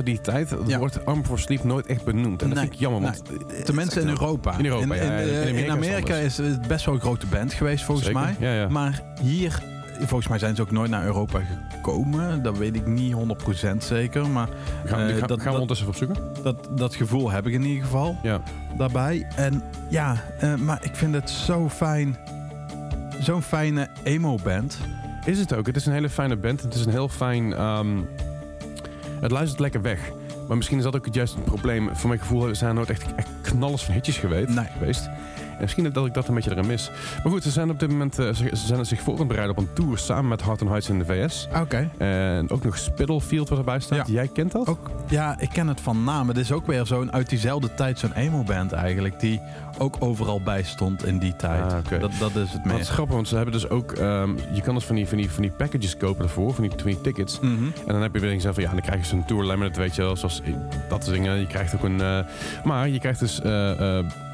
[0.04, 0.78] die tijd, Ja.
[0.78, 2.42] wordt Armor for Sleep nooit echt benoemd.
[2.42, 3.22] En dat Nee, vind ik jammer, want...
[3.64, 4.58] Tenminste in Europa.
[4.58, 5.02] In Europa, ja.
[5.02, 6.38] in, In Amerika in is het Amerika anders.
[6.38, 8.54] is het best wel een grote band geweest, volgens Zeker, mij.
[8.56, 8.68] Ja.
[8.68, 9.58] Maar hier,
[9.98, 11.40] volgens mij zijn ze ook nooit naar Europa
[11.74, 12.42] gekomen.
[12.42, 14.28] Dat weet ik niet 100% zeker.
[14.28, 14.48] Maar
[14.84, 16.16] gaan, eh, gaan, dat- gaan we dat- ondertussen opzoeken?
[16.42, 18.40] dat, dat gevoel heb ik in ieder geval Ja.
[18.76, 19.26] daarbij.
[19.36, 22.16] En ja, eh, maar ik vind het zo fijn.
[23.20, 24.78] Zo'n fijne emo-band.
[25.24, 25.66] Is het ook.
[25.66, 26.62] Het is een hele fijne band.
[26.62, 27.52] Het is een heel fijn...
[27.54, 27.88] ehm,
[29.20, 30.10] het luistert lekker weg.
[30.48, 31.96] Maar misschien is dat ook het juiste het probleem.
[31.96, 34.48] Voor mijn gevoel zijn er nooit echt, echt knallers van hitjes geweest.
[34.48, 34.66] Nee.
[34.78, 35.08] geweest.
[35.60, 36.90] En misschien dat ik dat een beetje eraan mis.
[37.22, 39.28] Maar goed, ze zijn op dit moment eh, ze, ze zijn zich voor aan het
[39.28, 41.48] bereiden op een tour samen met Heart and Heights in de VS.
[41.60, 41.90] Oké.
[41.98, 44.06] En ook nog Spittlefield wat erbij staat.
[44.06, 44.12] Ja.
[44.12, 44.66] Jij kent dat?
[44.66, 46.28] Ook, ja, ik ken het van naam.
[46.28, 49.20] Het is ook weer zo'n uit diezelfde tijd zo'n emo-band eigenlijk.
[49.20, 49.40] Die
[49.78, 51.72] ook overal bij stond in die tijd.
[51.72, 51.98] Ah, oké.
[51.98, 52.80] dat, dat is het het meer.
[52.80, 53.92] is grappig, want ze hebben dus ook...
[53.92, 56.72] ehm, je kan dus van die, van, die, van die packages kopen ervoor, van die,
[56.76, 57.40] van die tickets.
[57.40, 57.64] Mhm.
[57.86, 59.94] En dan heb je weer gezegd van ja, dan krijg je zo'n tour laminate, weet
[59.94, 60.54] je wel, zoals eh,
[60.88, 61.38] dat soort dingen.
[61.38, 62.18] Je krijgt ook een, eh,
[62.64, 63.40] maar je krijgt dus,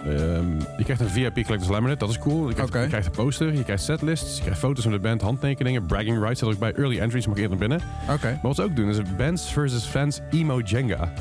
[0.09, 0.47] eh, ehm,
[0.77, 2.49] je krijgt een VIP collectors laminate, dat is cool.
[2.49, 2.81] Je krijgt, Oké.
[2.81, 6.19] je krijgt een poster, je krijgt setlists, je krijgt foto's van de band, handtekeningen, bragging
[6.21, 7.81] rights, dat ook bij early entries mag eerder binnen.
[8.11, 8.27] Oké.
[8.27, 11.13] Maar wat ze ook doen is bands versus fans emo Jenga.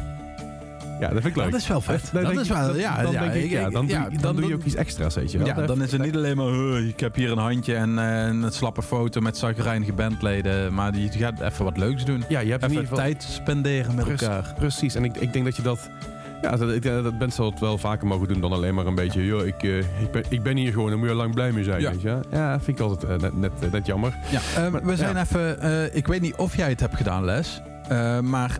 [0.99, 1.51] Ja, dat vind ik leuk.
[1.51, 2.09] Dat is wel vet.
[2.13, 3.01] Dan dat denk is ik- wel, dan- ja.
[3.01, 5.15] dan ja, denk ik, ik- ja, dan, ja, doe, dan doe je ook iets extra's,
[5.15, 5.47] weet je wel.
[5.47, 8.25] Ja, dan is het niet alleen maar, "Huh, ik heb hier een handje en eh,
[8.25, 10.73] een slappe foto met zagrijnige bandleden.
[10.73, 12.23] Maar je gaat even wat leuks doen.
[12.29, 12.97] Ja, je hebt in Even ieder geval...
[12.97, 14.53] tijd spenderen met elkaar.
[14.57, 15.89] Precies, en ik, ik denk dat je dat...
[16.45, 18.95] Ja, dat, ik, denk dat zal het wel vaker mogen doen dan alleen maar een
[18.95, 19.25] beetje...
[19.25, 21.63] Joh, ik, eh, ik, ben, ik ben hier gewoon, daar moet je lang blij mee
[21.63, 21.81] zijn.
[21.81, 21.91] Ja.
[21.91, 22.19] Weet je?
[22.31, 24.15] ja vind ik altijd eh, net, net, net jammer.
[24.31, 25.21] Ja, eh, Maar- we zijn ja.
[25.21, 27.61] even, eh, ik weet niet of jij het hebt gedaan, Les.
[27.89, 28.59] eh, maar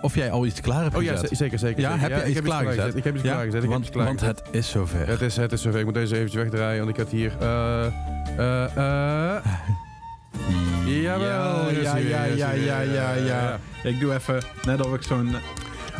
[0.00, 1.36] of jij al iets klaar hebt Oh ja, gezet.
[1.38, 1.80] zeker, zeker.
[1.80, 2.02] Ja, zeker.
[2.02, 2.96] heb je iets ik heb klaargezet?
[2.96, 3.62] Ik heb iets Ja, klaargezet.
[3.62, 4.20] Ik heb want, iets klaargezet.
[4.26, 5.08] want het is zover.
[5.08, 5.78] Het is, het is zover.
[5.78, 7.32] Ik moet deze eventjes wegdraaien, want ik had hier...
[7.40, 7.86] eh
[8.36, 9.44] eh eh
[11.02, 13.58] Jawel, ja, ja, ja, ja, ja, ja.
[13.82, 15.34] Ik doe even, net of ik zo'n...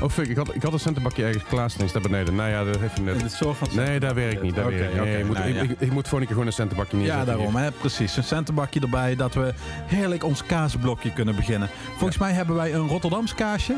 [0.03, 1.85] Oh fuck, ik had, ik had een centenbakje ergens klaarstaan.
[1.87, 2.35] Is daar beneden.
[2.35, 3.21] Nou ja, dat heeft je in net...
[3.21, 4.55] de soort van Nee, daar werkt niet.
[4.55, 4.95] Daar werkt.
[4.95, 5.63] Nee, oké, ik, moet, nou ik, ja.
[5.63, 7.27] ik, ik moet voor een keer gewoon een centenbakje neerzetten.
[7.27, 8.17] Ja, daarom, hè, precies.
[8.17, 9.55] Een centenbakje erbij, dat we
[9.87, 11.69] heerlijk ons kaasblokje kunnen beginnen.
[11.97, 13.77] Volgens mij hebben wij een Rotterdams kaasje.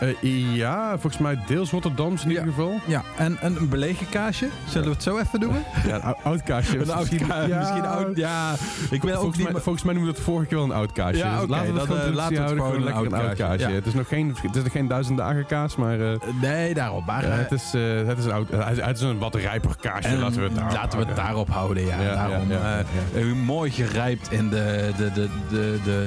[0.00, 2.80] Eh, ja, volgens mij deels Rotterdams in ieder geval.
[2.86, 4.48] Ja, en een belegen kaasje.
[4.68, 5.54] Zullen we het zo even doen?
[5.86, 6.78] Ja, een ou- oud kaasje.
[6.84, 7.48] Een oud kaasje.
[7.48, 8.16] ja, Misschien oud.
[8.16, 8.54] Ja,
[8.90, 9.52] ik wil ook volgens, niet...
[9.52, 11.16] mij, volgens mij noemde het vorige keer wel een oud kaasje.
[11.16, 12.64] Ja, Dus laten we het gewoon eh, laten we het houden.
[12.64, 13.70] gewoon lekker een oud kaasje.
[13.70, 17.04] Het is nog geen, het is nog geen duizend dagen kaas, maar eh, Nee, daarom.
[17.04, 17.72] Maar, ja, eh, het, is,
[18.06, 18.48] het is een oud.
[18.50, 20.08] Het is een wat rijper kaasje.
[20.08, 21.24] en laten we het daarop laten we het houden.
[21.24, 21.84] daarop houden.
[21.84, 23.38] Ja, daarom.
[23.38, 26.06] mooi gerijpt in de, de, de, de, de,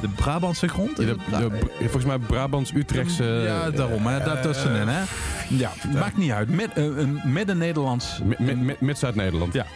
[0.00, 0.96] de Brabantse grond.
[0.96, 3.24] De- de- volgens mij Brabants, Utrechtse.
[3.24, 4.06] ja, daarom.
[4.06, 4.88] Hè, daartussenin.
[4.88, 5.00] Hè.
[5.48, 6.48] Ja, maakt niet uit.
[6.74, 8.20] Eh, een Midden-Nederlands.
[8.24, 9.52] Mi- mi- mi- Mid-Zuid-Nederland.
[9.54, 9.66] Ja,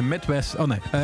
[0.00, 0.56] m- Midwest.
[0.56, 0.78] Oh nee.
[0.90, 1.00] eh,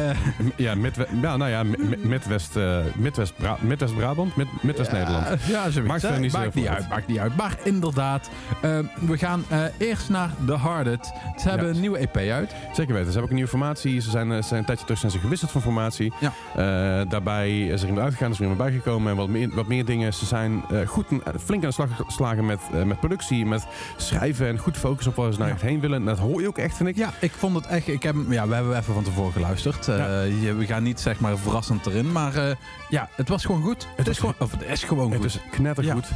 [0.57, 4.92] Ja, Midwe- ja, nou ja, mi- mi- Midwest, eh, Midwest, Bra- Midwest Brabant, Mid- Midwest
[4.92, 5.26] Nederland.
[5.26, 5.88] Ja, ja zoiets.
[5.90, 6.18] Maakt hè.
[6.18, 6.88] niet maakt niet uit.
[6.88, 7.36] Maakt niet uit.
[7.36, 8.30] Maar inderdaad,
[8.62, 11.12] eh, we gaan eh, eerst naar The Harded.
[11.36, 11.74] Ze hebben Ja.
[11.74, 12.55] een nieuwe EP uit.
[12.72, 13.12] Zeker weten.
[13.12, 14.01] Ze hebben ook een nieuwe formatie.
[14.01, 16.12] Ze zijn, eh, ze zijn een tijdje terug zijn ze gewisseld van formatie.
[16.20, 16.32] Ja.
[16.57, 19.84] Eh, daarbij is er iemand uitgegaan, is er iemand bijgekomen en wat meer, wat meer
[19.84, 20.14] dingen.
[20.14, 23.66] Ze zijn eh, goed eh, flink aan de slag geslagen met, eh, met productie, met
[23.97, 25.55] schrijven en goed focus op waar ze naar Ja.
[25.55, 25.99] echt heen willen.
[25.99, 26.97] En dat hoor je ook echt, vind ik.
[26.97, 27.88] Ja, ik vond het echt.
[27.88, 29.86] Ik heb, ja, we hebben even van tevoren geluisterd.
[29.86, 30.22] Ja.
[30.22, 32.12] je- we gaan niet zeg maar verrassend erin.
[32.12, 32.57] Maar
[32.88, 33.88] ja, het was gewoon goed.
[33.97, 35.24] Het, is, is- gewoon, of het is gewoon Het goed.
[35.26, 36.09] is knettergoed.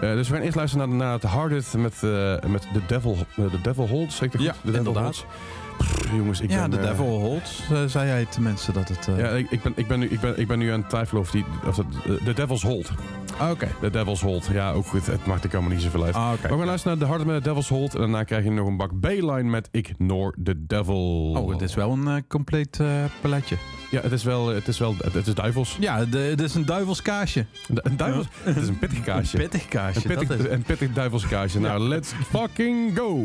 [0.00, 3.60] Dus we gaan eerst luisteren naar, naar het Hardest met, eh, met The Devil, The
[3.62, 4.18] Devil Holds.
[4.18, 4.30] Ja, goed?
[4.38, 5.02] The Devil inderdaad.
[5.02, 5.24] Holds.
[5.92, 6.70] Pff, jongens, ik ja, ben...
[6.70, 9.08] de eh, Devil Holds, eh, zei jij tenminste dat het...
[9.08, 10.88] eh, Ja, ik, ik, ben, ik, ben nu, ik, ben, ik ben nu aan het
[10.88, 11.44] twijfelen of die...
[11.66, 11.86] Of dat,
[12.24, 12.90] The Devil's Hold.
[13.38, 13.68] ah, Oké.
[13.80, 14.46] The Devil's Hold.
[14.52, 15.06] Ja, ook goed.
[15.06, 16.14] Het maakt ik allemaal niet zoveel uit.
[16.14, 16.48] Ah, Maar oké.
[16.48, 17.94] we gaan luisteren naar The Hardest met The Devil's Hold.
[17.94, 21.30] En daarna krijg je nog een bak B-line met Ignore the Devil.
[21.36, 22.80] Oh, het is wel een compleet
[23.20, 23.56] paletje.
[23.90, 24.48] Ja, het is wel...
[24.48, 25.76] Het is, wel, het, is duivels.
[25.80, 27.46] Ja, de, het is een duivelskaasje.
[27.74, 28.26] Een duivels?
[28.42, 29.36] Het is een pittig kaasje.
[29.36, 29.96] Een pittig kaasje.
[30.10, 31.60] Een pittig, dat is- een pittig duivelskaasje.
[31.60, 33.24] Nou, let's fucking go!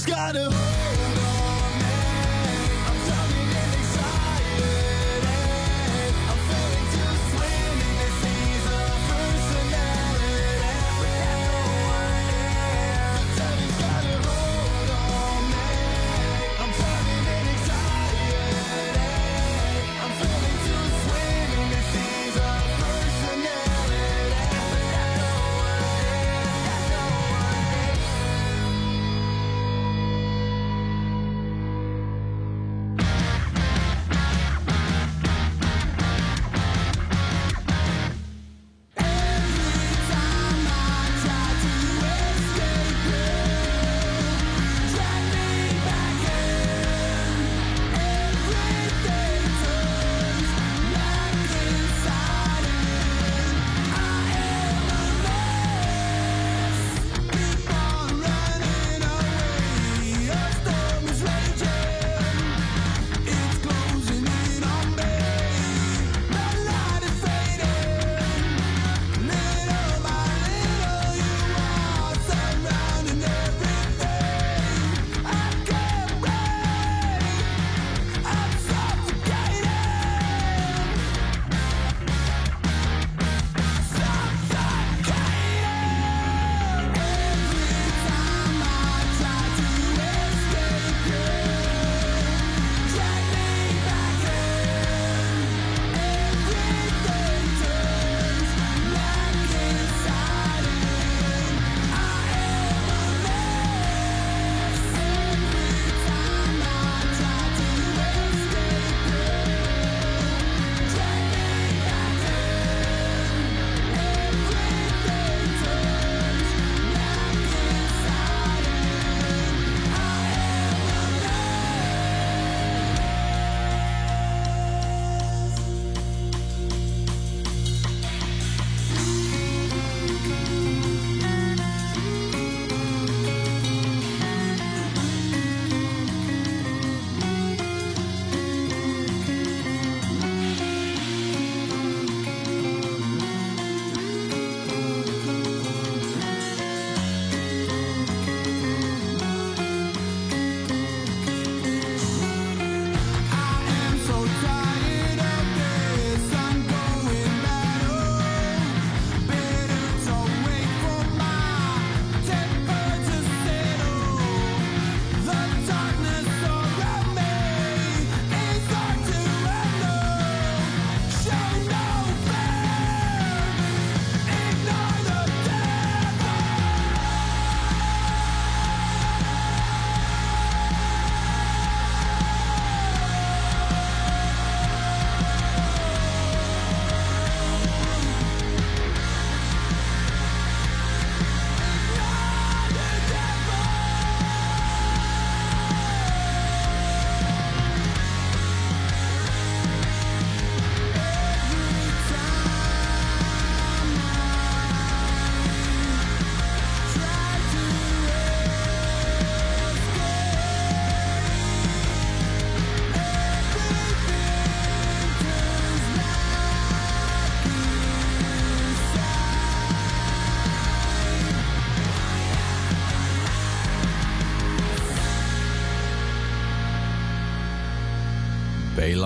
[0.00, 0.59] Devil's got a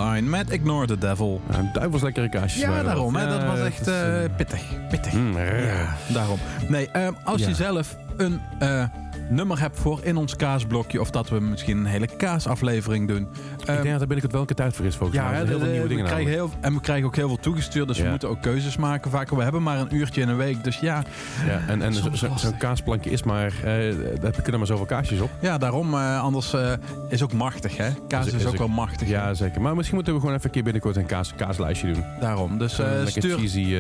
[0.05, 1.41] Bayline met Ignore the Devil.
[1.51, 2.61] Ja, duivels lekkere kaasjes.
[2.61, 3.17] Ja, daarom.
[3.17, 4.63] Hè, dat was echt eh, eh, pittig.
[4.89, 5.13] Pittig.
[5.13, 5.39] mm.
[5.39, 6.39] Ja, daarom.
[6.69, 8.85] Nee, ehm, als je zelf een eh,
[9.31, 11.01] nummer hebt voor in ons kaasblokje...
[11.01, 13.29] of dat we misschien een hele kaasaflevering doen...
[13.61, 15.35] Ik ehm, denk dat er binnenkort wel een keer tijd voor is, volgens ja, mij.
[15.37, 17.39] Heel de- veel de- nieuwe we dingen krijgen heel, en we krijgen ook heel veel
[17.41, 19.11] toegestuurd, dus we moeten ook keuzes maken.
[19.11, 21.03] Vaker, we hebben maar een uurtje in een week, dus ja,
[21.47, 23.53] Ja, en en zo- zo- zo'n kaasplankje is maar...
[23.65, 25.31] eh daar kunnen maar zoveel kaasjes op.
[25.41, 25.95] ja daarom.
[25.95, 26.73] eh, anders eh,
[27.09, 27.89] is ook machtig, hè?
[28.09, 29.09] Kaas Is- is, is ook wel machtig.
[29.09, 29.61] Ja, zeker.
[29.61, 32.05] Maar misschien moeten we gewoon even een keer binnenkort een kaas, kaaslijstje doen.
[32.21, 32.59] Daarom.
[32.59, 33.77] Dus eh, stuur, cheesy...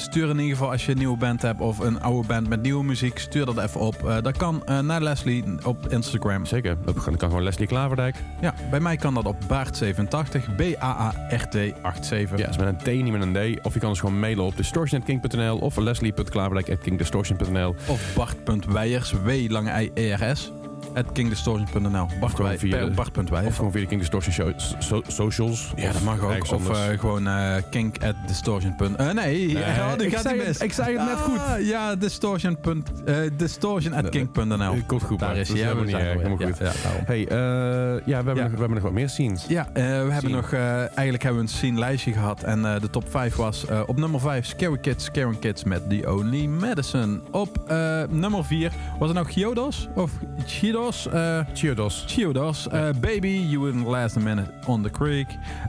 [0.00, 2.62] stuur in ieder geval als je een nieuwe band hebt of een oude band met
[2.62, 4.08] nieuwe muziek, stuur dat even op.
[4.08, 6.46] Eh, dat kan eh, naar Leslie op Instagram.
[6.46, 6.76] zeker.
[6.84, 8.16] Dat kan gewoon Leslie Klaverdijk.
[8.40, 12.34] Ja, bij mij kan dat op Baart87, B-A-A-R-T87.
[12.36, 13.64] Ja, is met een T, niet met een D.
[13.64, 17.74] Of je kan ons gewoon mailen op distortion.king.nl of leslie.klaverdijk.kingdistortion.nl.
[17.86, 22.06] Of Bart.weijers, W at kingdistortion.nl.
[22.20, 23.46] Bart gewoon Wij- via de- Bart.weijers.
[23.50, 25.72] Of gewoon via de King Distortion show, so- socials.
[25.76, 26.52] Ja, dat Of mag ook.
[26.52, 28.74] Of eh, gewoon eh kink at distortion.
[28.96, 30.58] eh, nee, ja, die ik gaat zei niet het- mis.
[30.68, 31.66] ik zei het net Ah, goed.
[31.66, 32.60] Ja, distortion.
[32.60, 34.58] punt- eh, distortion at Nee, kink.nl.
[34.74, 35.40] Het komt goed, Daar Bart.
[35.40, 35.66] is Dat hij.
[35.66, 36.12] Ja, helemaal we niet zijn erg.
[36.12, 36.38] er weer.
[36.38, 36.58] Helemaal goed.
[36.58, 37.02] Ja, ja, daarom.
[37.06, 38.42] Hey, eh, ja, we hebben, Ja.
[38.42, 39.44] Nog, we hebben nog wat meer scenes.
[39.48, 40.34] Ja, eh, we hebben Scene.
[40.34, 42.42] nog, eh, eigenlijk hebben we een scene lijstje gehad.
[42.42, 45.90] En eh, de top 5 was eh, op nummer 5 Scary Kids, Scaring Kids met
[45.90, 47.20] The Only Medicine.
[47.30, 49.88] Op eh, nummer 4 was het nou Giodos?
[49.94, 50.10] Of
[50.68, 51.06] Chidos?
[51.10, 52.04] Eh Chiodos.
[52.06, 52.68] Chiodos.
[52.70, 55.26] eh, Baby, You Wouldn't Last a Minute on the Creek.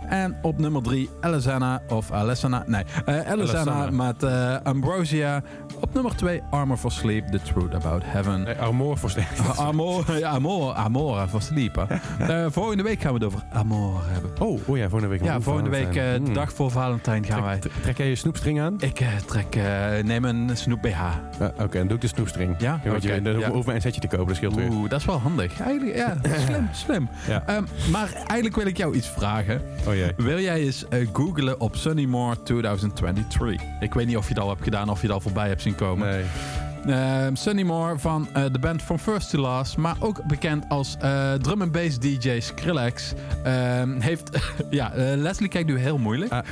[0.10, 2.64] En op nummer 3 Alessana of Alessana.
[2.68, 5.42] Nee, eh Alessana met eh, Ambrosia.
[5.80, 8.42] Op nummer 2 Armor for Sleep, The Truth About Heaven.
[8.44, 9.40] Nee, Armor voor slecht.
[9.40, 11.78] Ah, Amor, ja, Amor, Amora voor Sleep.
[12.30, 14.32] Eh, volgende week gaan we het over Amor hebben.
[14.42, 15.24] Oh, oh ja, volgende week.
[15.24, 16.34] Ja, volgende week, de Mm.
[16.34, 17.58] dag voor Valentijn, gaan wij.
[17.60, 18.76] Trek, trek jij je snoepstring aan?
[18.80, 19.60] Ik trek,
[20.04, 21.00] neem een snoep BH.
[21.40, 22.56] Ja, Oké, dan doe ik de snoepstring.
[22.58, 22.80] Ja?
[22.84, 23.52] Ja, je, dan ja.
[23.52, 24.70] hoef maar een setje te kopen, dat scheelt weer.
[24.70, 25.60] Oeh, dat is wel handig.
[25.62, 26.16] Eigenlijk, ja,
[26.48, 27.10] slim, slim.
[27.28, 27.44] Ja.
[27.46, 29.62] Ehm, maar eigenlijk wil ik jou iets vragen.
[29.88, 30.14] Oh jee.
[30.18, 33.68] Wil jij eens eh, googlen op Sunnymore 2023?
[33.80, 35.62] Ik weet niet of je het al hebt gedaan of je het al voorbij hebt
[35.62, 36.08] zien komen.
[36.08, 36.24] Nee.
[36.86, 41.34] Ehm Sunnymore van eh, de band From First to Last, maar ook bekend als eh,
[41.34, 44.30] drum and bass DJ Skrillex, ehm, heeft...
[44.70, 46.44] ja, Leslie kijkt nu heel moeilijk.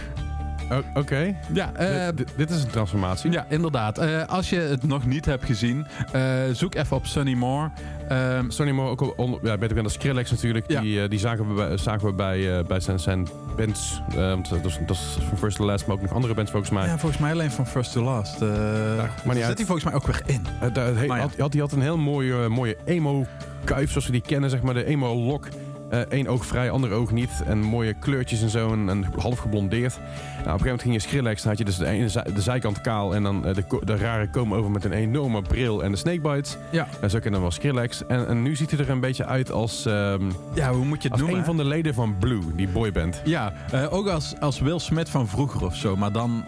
[0.94, 1.36] Oké.
[1.54, 3.32] ja, eh, Dit- is een transformatie.
[3.32, 3.98] ja, inderdaad.
[3.98, 7.70] Eh, als je het nog niet hebt gezien, eh, zoek even op Sunnymore.
[8.08, 10.72] Ehm Sonny Moore, ook on, ja, beter bekend als Skrillex natuurlijk.
[10.72, 10.82] Ja.
[10.82, 14.02] Die, die zagen we bij, zagen we bij, bij zijn, zijn bands.
[14.16, 16.72] Want dat is, dat is van First to Last, maar ook nog andere bands volgens
[16.72, 16.86] mij.
[16.88, 18.40] ja, volgens mij alleen van First to Last.
[18.40, 19.58] Maar niet zit uit.
[19.58, 20.46] hij volgens mij ook weer in.
[20.60, 24.62] Hij, had, had, hij had een heel mooie, mooie emo-kuif, zoals we die kennen, zeg
[24.62, 24.74] maar.
[24.74, 25.48] De emo-lok.
[25.90, 27.30] Eén oog vrij, ander oog niet.
[27.46, 28.72] En mooie kleurtjes en zo.
[28.74, 29.98] En, en half geblondeerd.
[29.98, 31.42] Nou, op een gegeven moment ging je Skrillex.
[31.42, 33.16] Dan had je dus de, de zijkant kaal.
[33.16, 36.58] En dan eh, de, de rare komen over met een enorme bril en de snakebites.
[36.72, 36.88] Ja.
[37.02, 38.06] En zo kennen we wel Skrillex.
[38.08, 40.22] En, en nu ziet hij er een beetje uit als, ehm,
[40.54, 41.38] Ja, hoe moet je het noemen?
[41.38, 43.22] een van de leden van Blue, die boyband.
[43.26, 46.46] Ja, eh, ook als, als Will Smith van vroeger of zo, maar dan...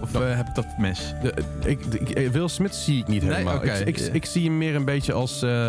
[0.00, 1.14] Of eh, heb ik dat mis?
[1.22, 1.34] De,
[1.64, 3.56] ik, de- eh, Will Smith zie ik niet Nee, helemaal.
[3.56, 3.72] oké.
[3.72, 5.42] Ik, ik, ik zie hem meer een beetje als...
[5.42, 5.68] eh,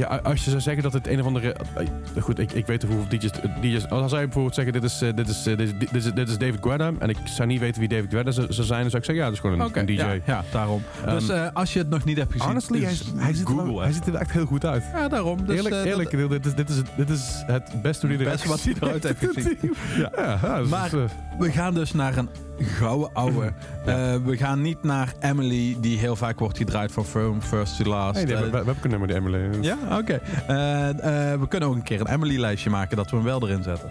[0.00, 1.52] ja, als je zou zeggen dat het een of andere...
[1.74, 3.30] eh, goed, ik, ik weet hoeveel DJ's,
[3.60, 3.88] DJ's...
[3.88, 6.28] Als hij bijvoorbeeld zeggen, dit is, eh, dit, is, eh, dit, is, dit, is, dit
[6.28, 6.92] is David Guetta...
[6.98, 8.80] en ik zou niet weten wie David Guetta zou, zijn...
[8.80, 9.92] dan zou ik zeggen, ja, dat is gewoon een, DJ.
[9.92, 10.82] ja, ja, daarom.
[11.04, 13.32] Ehm, dus eh, als je het nog niet hebt gezien, Honestly, hij, dus is- hij,
[13.34, 13.84] ziet er, Google wel- het.
[13.84, 14.84] hij ziet er echt heel goed uit.
[14.92, 15.46] Ja, daarom.
[15.46, 18.16] Dus, eerlijk, eh, dat- eerlijk dit, is, dit, is, het- dit is het beste hoe
[18.16, 19.58] hij eruit Beste wat hij eruit heeft gezien.
[19.96, 21.00] ja, ja, ja, dat is, Maar- eh,
[21.38, 22.28] We gaan dus naar een
[22.64, 23.52] gouden ouwe.
[23.86, 24.12] Ja.
[24.12, 27.90] Eh, we gaan niet naar Emily, die heel vaak wordt gedraaid van Firm First to
[27.90, 28.14] Last.
[28.14, 29.62] hey, hebben- we, we hebben een nummer, die Emily.
[29.62, 30.20] ja, oké.
[30.46, 30.88] Eh,
[31.32, 33.90] eh, we kunnen ook een keer een Emily-lijstje maken, dat we hem wel erin zetten.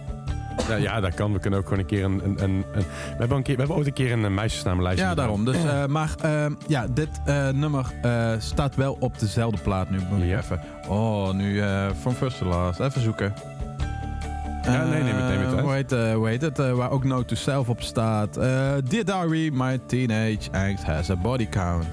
[0.70, 1.34] Ja, ja, dat kan.
[1.34, 2.22] We kunnen ook gewoon een keer een...
[2.24, 5.13] een, een, een- we, hebben een keer, we hebben ooit een keer een meisjesnamenlijstje Ja,
[5.15, 5.45] daarom.
[5.45, 5.57] Dus,
[5.88, 7.09] maar eh, ja, dit
[7.53, 7.86] nummer
[8.38, 9.97] staat wel op dezelfde plaat nu.
[10.11, 10.38] Moet ik Ja.
[10.38, 10.59] even.
[10.88, 11.61] Oh, nu
[11.99, 12.80] From First to Last.
[12.80, 13.34] Even zoeken.
[14.72, 15.61] Ja, nee, neem het- neem het Eh, uit.
[15.63, 16.59] hoe heet, eh, hoe heet het?
[16.59, 18.34] Eh, waar ook Note to Self op staat.
[18.34, 21.86] Dear Diary, my teenage angst has a body count.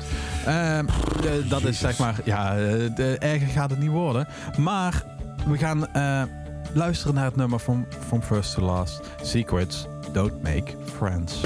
[0.47, 0.87] Ehm,
[1.25, 4.27] eh, dat is zeg maar, ja, de, erger gaat het niet worden.
[4.59, 5.05] Maar
[5.47, 5.87] we gaan
[6.73, 9.01] luisteren naar het nummer van From First to Last.
[9.23, 11.41] Secrets don't make friends.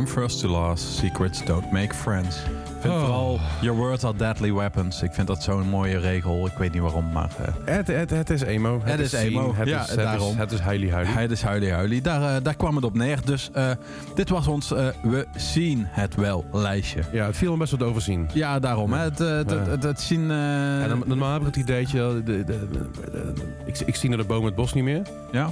[0.00, 2.40] From first to last, secrets don't make friends.
[2.80, 3.04] Ik vind Oh.
[3.04, 5.02] vooral Your words are deadly weapons.
[5.02, 6.46] Ik vind dat zo'n mooie regel.
[6.46, 7.30] Ik weet niet waarom, maar...
[7.64, 8.80] eh, Het, het, het is emo.
[8.84, 9.54] Het is emo.
[9.54, 10.30] Het Ja, is, het daarom.
[10.32, 11.12] Is, het is huilie huilie.
[11.12, 12.00] Hij is huilie huilie.
[12.00, 13.18] Daar, eh, daar kwam het op neer.
[13.24, 13.70] Dus eh,
[14.14, 14.68] dit was ons
[15.02, 17.00] We zien het wel lijstje.
[17.12, 18.28] Ja, het viel me best wat overzien.
[18.32, 18.92] Ja, daarom.
[18.92, 19.02] Hè.
[19.02, 20.30] Het, het, het, het, het zien...
[20.30, 22.68] En dan, normaal heb ik het ideetje, de, de,
[23.66, 25.02] ik, ik zie naar de boom het bos niet meer.
[25.32, 25.50] ja?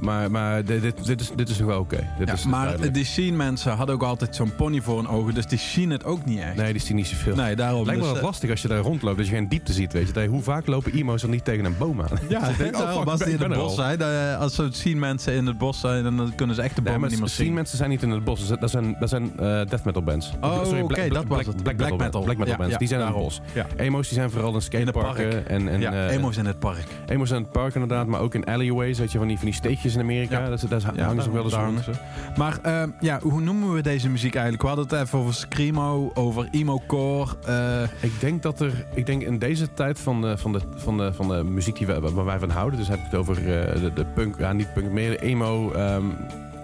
[0.00, 2.08] Maar maar dit, dit, dit, is, dit is nog wel oké.
[2.24, 5.34] Ja, maar die scene mensen hadden ook altijd zo'n pony voor hun ogen.
[5.34, 6.56] Dus die zien het ook niet echt.
[6.62, 7.34] Nee, die zien niet zoveel.
[7.36, 7.84] Nee, daarom.
[7.84, 9.92] Lijkt me dus, wel eh, lastig als je daar rondloopt, dat je geen diepte ziet.
[9.92, 10.12] Weet je.
[10.12, 12.08] Dat hoe vaak lopen emo's dan niet tegen een boom aan?
[12.28, 14.38] Ja, Dus ik denk, oh, daarom, fuck, als die in het bos zijn, dan, eh,
[14.38, 17.10] als ze zien mensen in het bos zijn, dan kunnen ze echt de bomen maar
[17.10, 17.54] niet meer zien zien.
[17.54, 18.48] mensen zijn niet in het bos.
[18.58, 20.32] Dat zijn, dat zijn eh, death metal bands.
[20.40, 21.62] Oh, Sorry, oké, black- dat was black- het.
[21.62, 22.22] Black, Black metal, metal.
[22.22, 22.72] Black metal Ja, bands.
[22.72, 23.40] ja, die zijn in het bos.
[23.54, 23.66] Ja.
[23.76, 25.28] Emo's die zijn vooral in skateparken.
[25.28, 25.46] park.
[25.46, 26.84] En, en, ja, eh, emo's in het park.
[27.06, 28.98] Emo's in het park inderdaad, maar ook in alleyways.
[28.98, 30.38] Weet je, van die, van die steekjes in Amerika.
[30.38, 30.48] Ja.
[30.48, 31.90] Dat, dat, daar Ja, hangen ze wel eens ze.
[32.36, 34.62] Maar ehm, ja, hoe noemen we deze muziek eigenlijk?
[34.62, 37.30] We hadden het even over screamo, over emo-core.
[37.46, 40.96] eh, Ik denk dat er, ik denk in deze tijd van de, van de, van
[40.96, 43.36] de, van de muziek die wij, waar wij van houden, dus heb ik het over
[43.36, 46.04] eh, de, de punk, ja niet punk, meer de emo, ehm,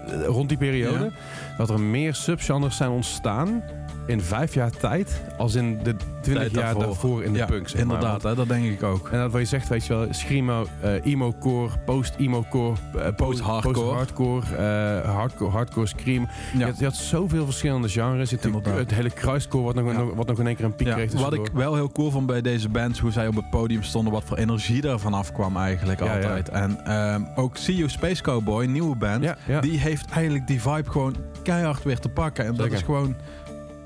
[0.07, 1.57] eh, rond die periode, Ja.
[1.59, 3.63] dat er meer subgenres zijn ontstaan
[4.09, 6.83] in vijf jaar tijd als in de twintig jaar daarvoor.
[6.83, 7.69] daarvoor in de ja, punk.
[7.69, 7.95] Zeg maar.
[7.95, 9.09] inderdaad, hè, dat denk ik ook.
[9.09, 13.75] En dat wat je zegt, weet je wel, screamo, eh, emo-core, post-emo-core, eh, post- Post-hardcore.
[13.75, 16.29] post-hardcore, eh, hardcore, hardcore scream.
[16.53, 16.67] Je, Ja.
[16.67, 18.31] had, je had zoveel verschillende genres.
[18.31, 19.99] Je het hele kruiscore wat nog, Ja.
[19.99, 21.13] nog- wat nog in één keer een piek kreeg.
[21.13, 24.13] wat ik wel heel cool vond bij deze bands, hoe zij op het podium stonden,
[24.13, 26.49] wat voor energie er vanaf kwam eigenlijk altijd.
[26.49, 31.15] En ehm, ook See You Space Cowboy, nieuwe band, die heeft eigenlijk die vibe gewoon
[31.43, 32.45] keihard weer te pakken.
[32.47, 33.15] En dat is gewoon...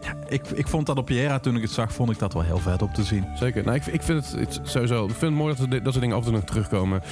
[0.02, 2.42] Ja, ik, ik vond dat op Jera, toen ik het zag, vond ik dat wel
[2.42, 3.24] heel vet om te zien.
[3.34, 3.64] Zeker.
[3.64, 5.04] Nou, ik, ik vind het, het sowieso.
[5.04, 7.02] Ik vind het mooi dat, dat soort dingen af en toe nog terugkomen.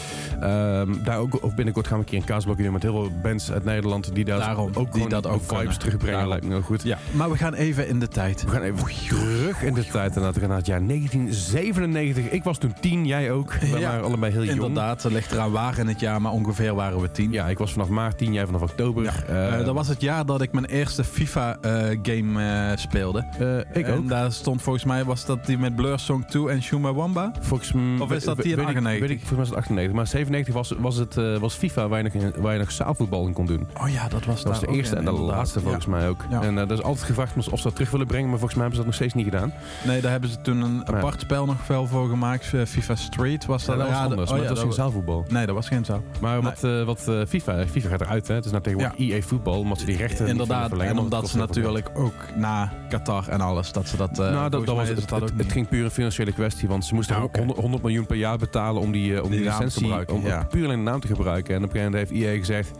[0.41, 3.11] Ehm, daar ook, of binnenkort gaan we een keer een kaasblokje doen met heel veel
[3.22, 5.78] bands uit Nederland die daar Daarom, ook die dat ook vibes kunnen.
[5.78, 6.12] terugbrengen.
[6.12, 6.28] Daarom.
[6.30, 6.82] Lijkt me heel goed.
[6.82, 8.45] Ja, maar we gaan even in de tijd.
[8.45, 10.16] We gaan even terug in de tijd.
[10.16, 12.28] En we gaan naar het jaar 1997.
[12.30, 13.53] Ik was toen tien, jij ook.
[13.55, 14.55] We Ja, waren allebei heel jong.
[14.57, 17.32] Inderdaad, het ligt eraan waar in het jaar, maar ongeveer waren we tien.
[17.32, 19.03] Ja, ik was vanaf maart 10, jij vanaf oktober.
[19.05, 19.12] Ja.
[19.28, 23.24] Eh, Eh, dat was het jaar dat ik mijn eerste FIFA-game speelde.
[23.39, 24.09] eh, ik en ook.
[24.09, 27.33] daar stond volgens mij, was dat die met Blur Song 2 en Shuma Wamba?
[27.41, 29.01] Volgens m- Of is dat die in weet ik- 98?
[29.09, 29.95] Weet ik, volgens mij is het 98.
[29.95, 33.26] Maar 97 was, was, het, eh, was FIFA waar je, nog, waar je nog zaalvoetbal
[33.26, 33.68] in kon doen.
[33.81, 36.24] Oh ja, dat was Dat was de eerste en de laatste volgens mij ook.
[36.31, 36.43] Ja.
[36.43, 38.66] En eh dat is altijd gevraagd of ze dat terug willen brengen, maar volgens mij
[38.68, 39.53] hebben ze dat nog steeds niet gedaan.
[39.87, 40.93] Nee, daar hebben ze toen een Ja.
[40.97, 42.45] apart spel nog wel voor gemaakt.
[42.66, 43.76] FIFA Street was dat.
[43.76, 45.24] dat was Ja, anders, oh maar ja, dat was geen zaalvoetbal.
[45.28, 46.03] Nee, dat was geen zo.
[46.20, 46.53] Maar Nee.
[46.85, 48.35] wat, wat FIFA, FIFA gaat eruit, hè?
[48.35, 51.91] Het is nou tegenwoordig EA voetbal, omdat ze die rechten Inderdaad, en omdat ze natuurlijk
[51.95, 54.18] ook na Qatar en alles, dat ze dat...
[54.18, 54.31] eh.
[54.31, 55.53] Nou, dat, was het, het, dat het, ook het niet.
[55.53, 57.39] ging puur een financiële kwestie, want ze moesten Ja, oké.
[57.39, 60.27] 100, 100 miljoen per jaar betalen om die, eh, om die, te licentie, gebruiken, om
[60.27, 60.45] ja.
[60.45, 61.55] puur alleen de naam te gebruiken.
[61.55, 62.71] En op een gegeven moment heeft EA gezegd,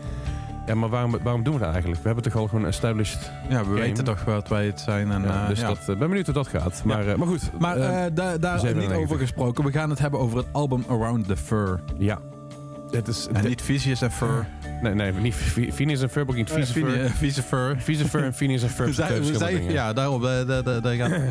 [0.65, 2.01] ja, maar waarom, waarom doen we dat eigenlijk?
[2.01, 3.31] We hebben toch al gewoon established...
[3.49, 3.79] Ja, we game.
[3.79, 5.11] weten toch wat wij het zijn.
[5.11, 5.67] En, ja, eh, dus ja.
[5.67, 6.81] dat, ben benieuwd hoe dat gaat.
[6.85, 7.51] Maar, eh, maar goed.
[7.59, 8.97] Maar eh, eh, daar daar niet 97.
[8.97, 9.63] over gesproken.
[9.63, 11.79] We gaan het hebben over het album Around the Fur.
[11.97, 12.19] ja.
[12.91, 14.45] Het is, En niet Vicious en Fur.
[14.81, 15.33] Nee, nee, niet
[15.73, 17.03] Phineas en Ferb, ook niet Vieze Vini- Fur.
[17.03, 17.75] eh, Vieze Fur.
[17.79, 19.71] Vieze Fur en Phineas en dingen.
[19.71, 20.25] ja, daarom.
[20.25, 21.23] eh, da- da- da- gaan-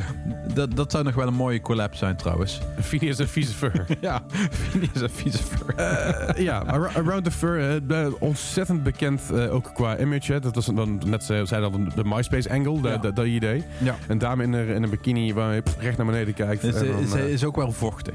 [0.54, 2.60] dat, dat zou nog wel een mooie collab zijn trouwens.
[2.80, 3.86] Phineas en Vieze Fur.
[4.00, 5.74] Ja, Phineas en Vieze Fur.
[5.74, 10.32] Eh, ja, Ar- Around the Fur, eh, ontzettend bekend eh, ook qua image.
[10.32, 10.40] Hè.
[10.40, 12.96] Dat was dan net ze zei al de MySpace angle, de- Ja.
[12.96, 13.64] de- dat idee.
[13.78, 13.96] Ja.
[14.08, 16.62] Een dame in een, in een bikini waar je recht naar beneden kijkt.
[16.62, 18.14] Ze, en dan, ze is ook wel vochtig.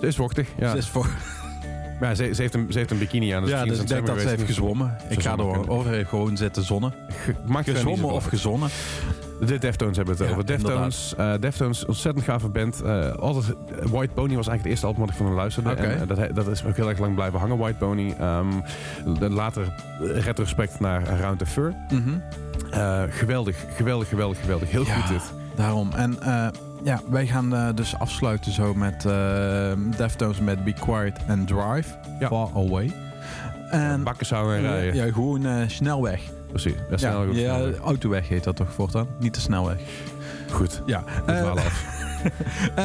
[0.00, 0.70] ze is vochtig, ja.
[0.70, 1.04] Ze is vo-
[2.00, 3.42] Maar ze, ze, heeft een, ze heeft een bikini aan.
[3.42, 4.96] Dus ja, dus ik denk dat ze heeft gezwommen.
[5.08, 6.92] Ik ga er over heeft gewoon zitten zonnen.
[7.08, 8.68] Ge- Gezwommen of gezonnen.
[9.40, 10.46] De Deftones hebben het Ja, over.
[10.46, 12.82] Deftones, eh, Deftones, ontzettend gave band.
[12.82, 15.70] Eh, altijd, White Pony was eigenlijk het eerste album wat ik van hen luisterde.
[15.70, 18.14] En, eh, dat, dat is ook heel erg lang blijven hangen, White Pony.
[19.18, 19.62] De- later
[20.02, 21.74] eh, retrospect naar Around the Fur.
[21.90, 22.08] Mhm.
[22.70, 24.70] Eh, geweldig, geweldig, geweldig, geweldig.
[24.70, 24.94] Heel Ja.
[24.94, 25.22] goed dit.
[25.56, 25.90] Daarom.
[25.92, 26.46] En eh,
[26.86, 31.98] ja, wij gaan eh, dus afsluiten zo met eh Deftones met Be Quiet and Drive.
[32.18, 32.28] Ja.
[32.28, 32.92] Far Away.
[33.70, 34.94] En Bakken zouden en rijden.
[34.94, 36.20] ja, gewoon eh, snelweg.
[36.48, 36.74] Precies.
[36.74, 37.78] Ja, Ja, snel, goed, ja, snelweg.
[37.78, 39.06] autoweg heet dat toch voortaan?
[39.18, 39.76] Niet de snelweg.
[40.50, 40.82] Goed.
[40.86, 41.84] Ja, We eh, af.
[42.74, 42.84] eh,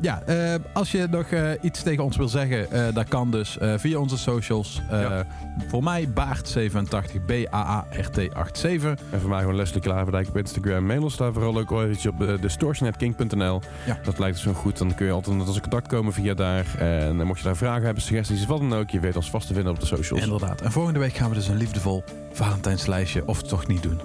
[0.00, 3.98] ja eh, als je nog eh, iets tegen ons wil zeggen, dat kan dus via
[3.98, 4.82] onze socials.
[4.90, 5.24] Ja.
[5.68, 8.84] Voor mij Baart87, B-A-A-R-T87.
[9.10, 10.86] En voor mij gewoon Leslie Klaverdijk op Instagram.
[10.86, 13.60] Mail ons daar vooral ook eventjes op uh, distortionatking.nl.
[13.86, 13.98] Ja.
[14.04, 14.78] Dat lijkt zo goed.
[14.78, 16.66] Dan kun je altijd met ons in contact komen via daar.
[16.78, 18.90] En mocht je daar vragen hebben, suggesties, wat dan ook.
[18.90, 20.22] Je weet ons vast te vinden op de socials.
[20.22, 20.60] Inderdaad.
[20.60, 24.00] En volgende week gaan we dus een liefdevol Valentijnslijstje, of toch niet doen.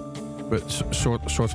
[0.50, 1.52] We- soort, soort,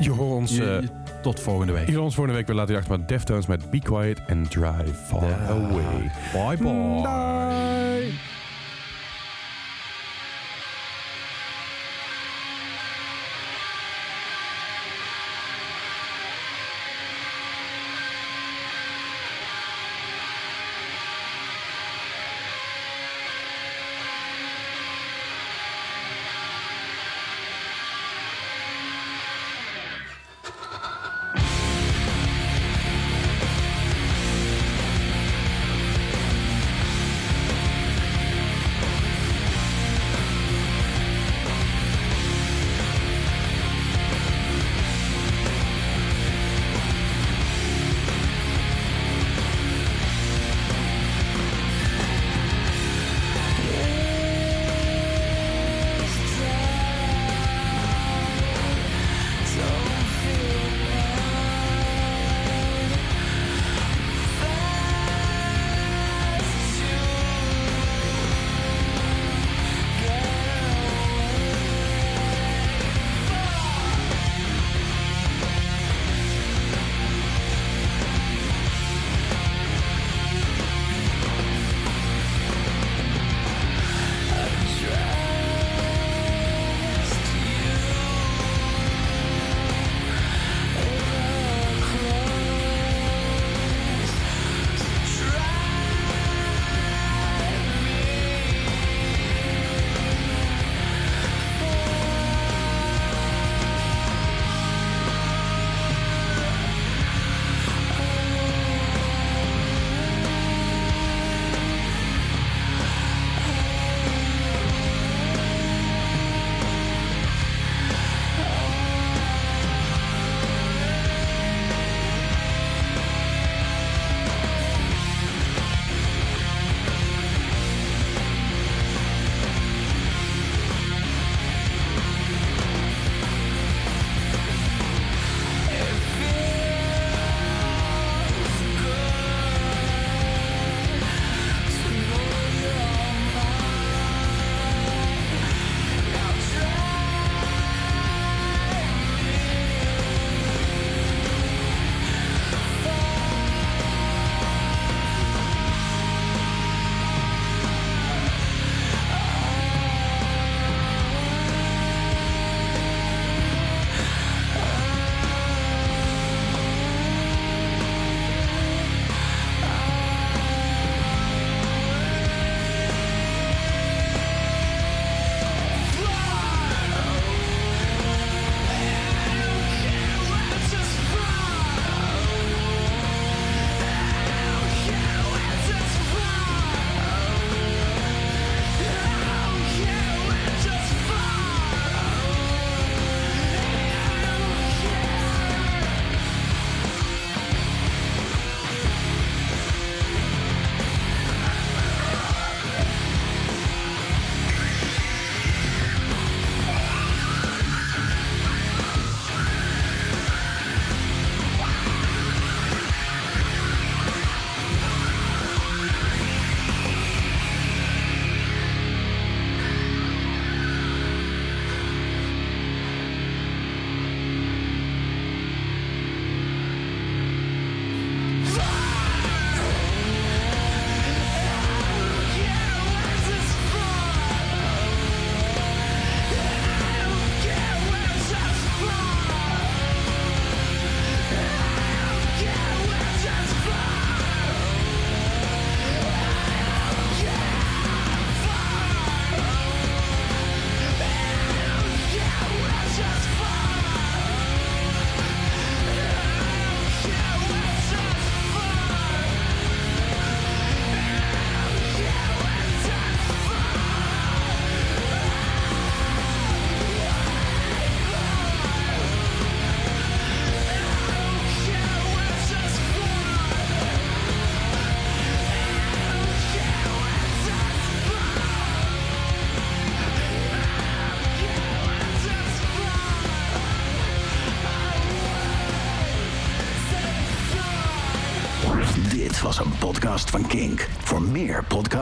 [0.00, 0.50] je hoort ons...
[0.56, 0.88] Je- je-
[1.24, 1.86] tot volgende week.
[1.92, 5.32] hoort ons volgende week weer laten achter met Deftones met Be Quiet and Drive Far.
[5.48, 6.10] Away.
[6.32, 7.02] Bye bye.
[7.02, 8.43] Bye.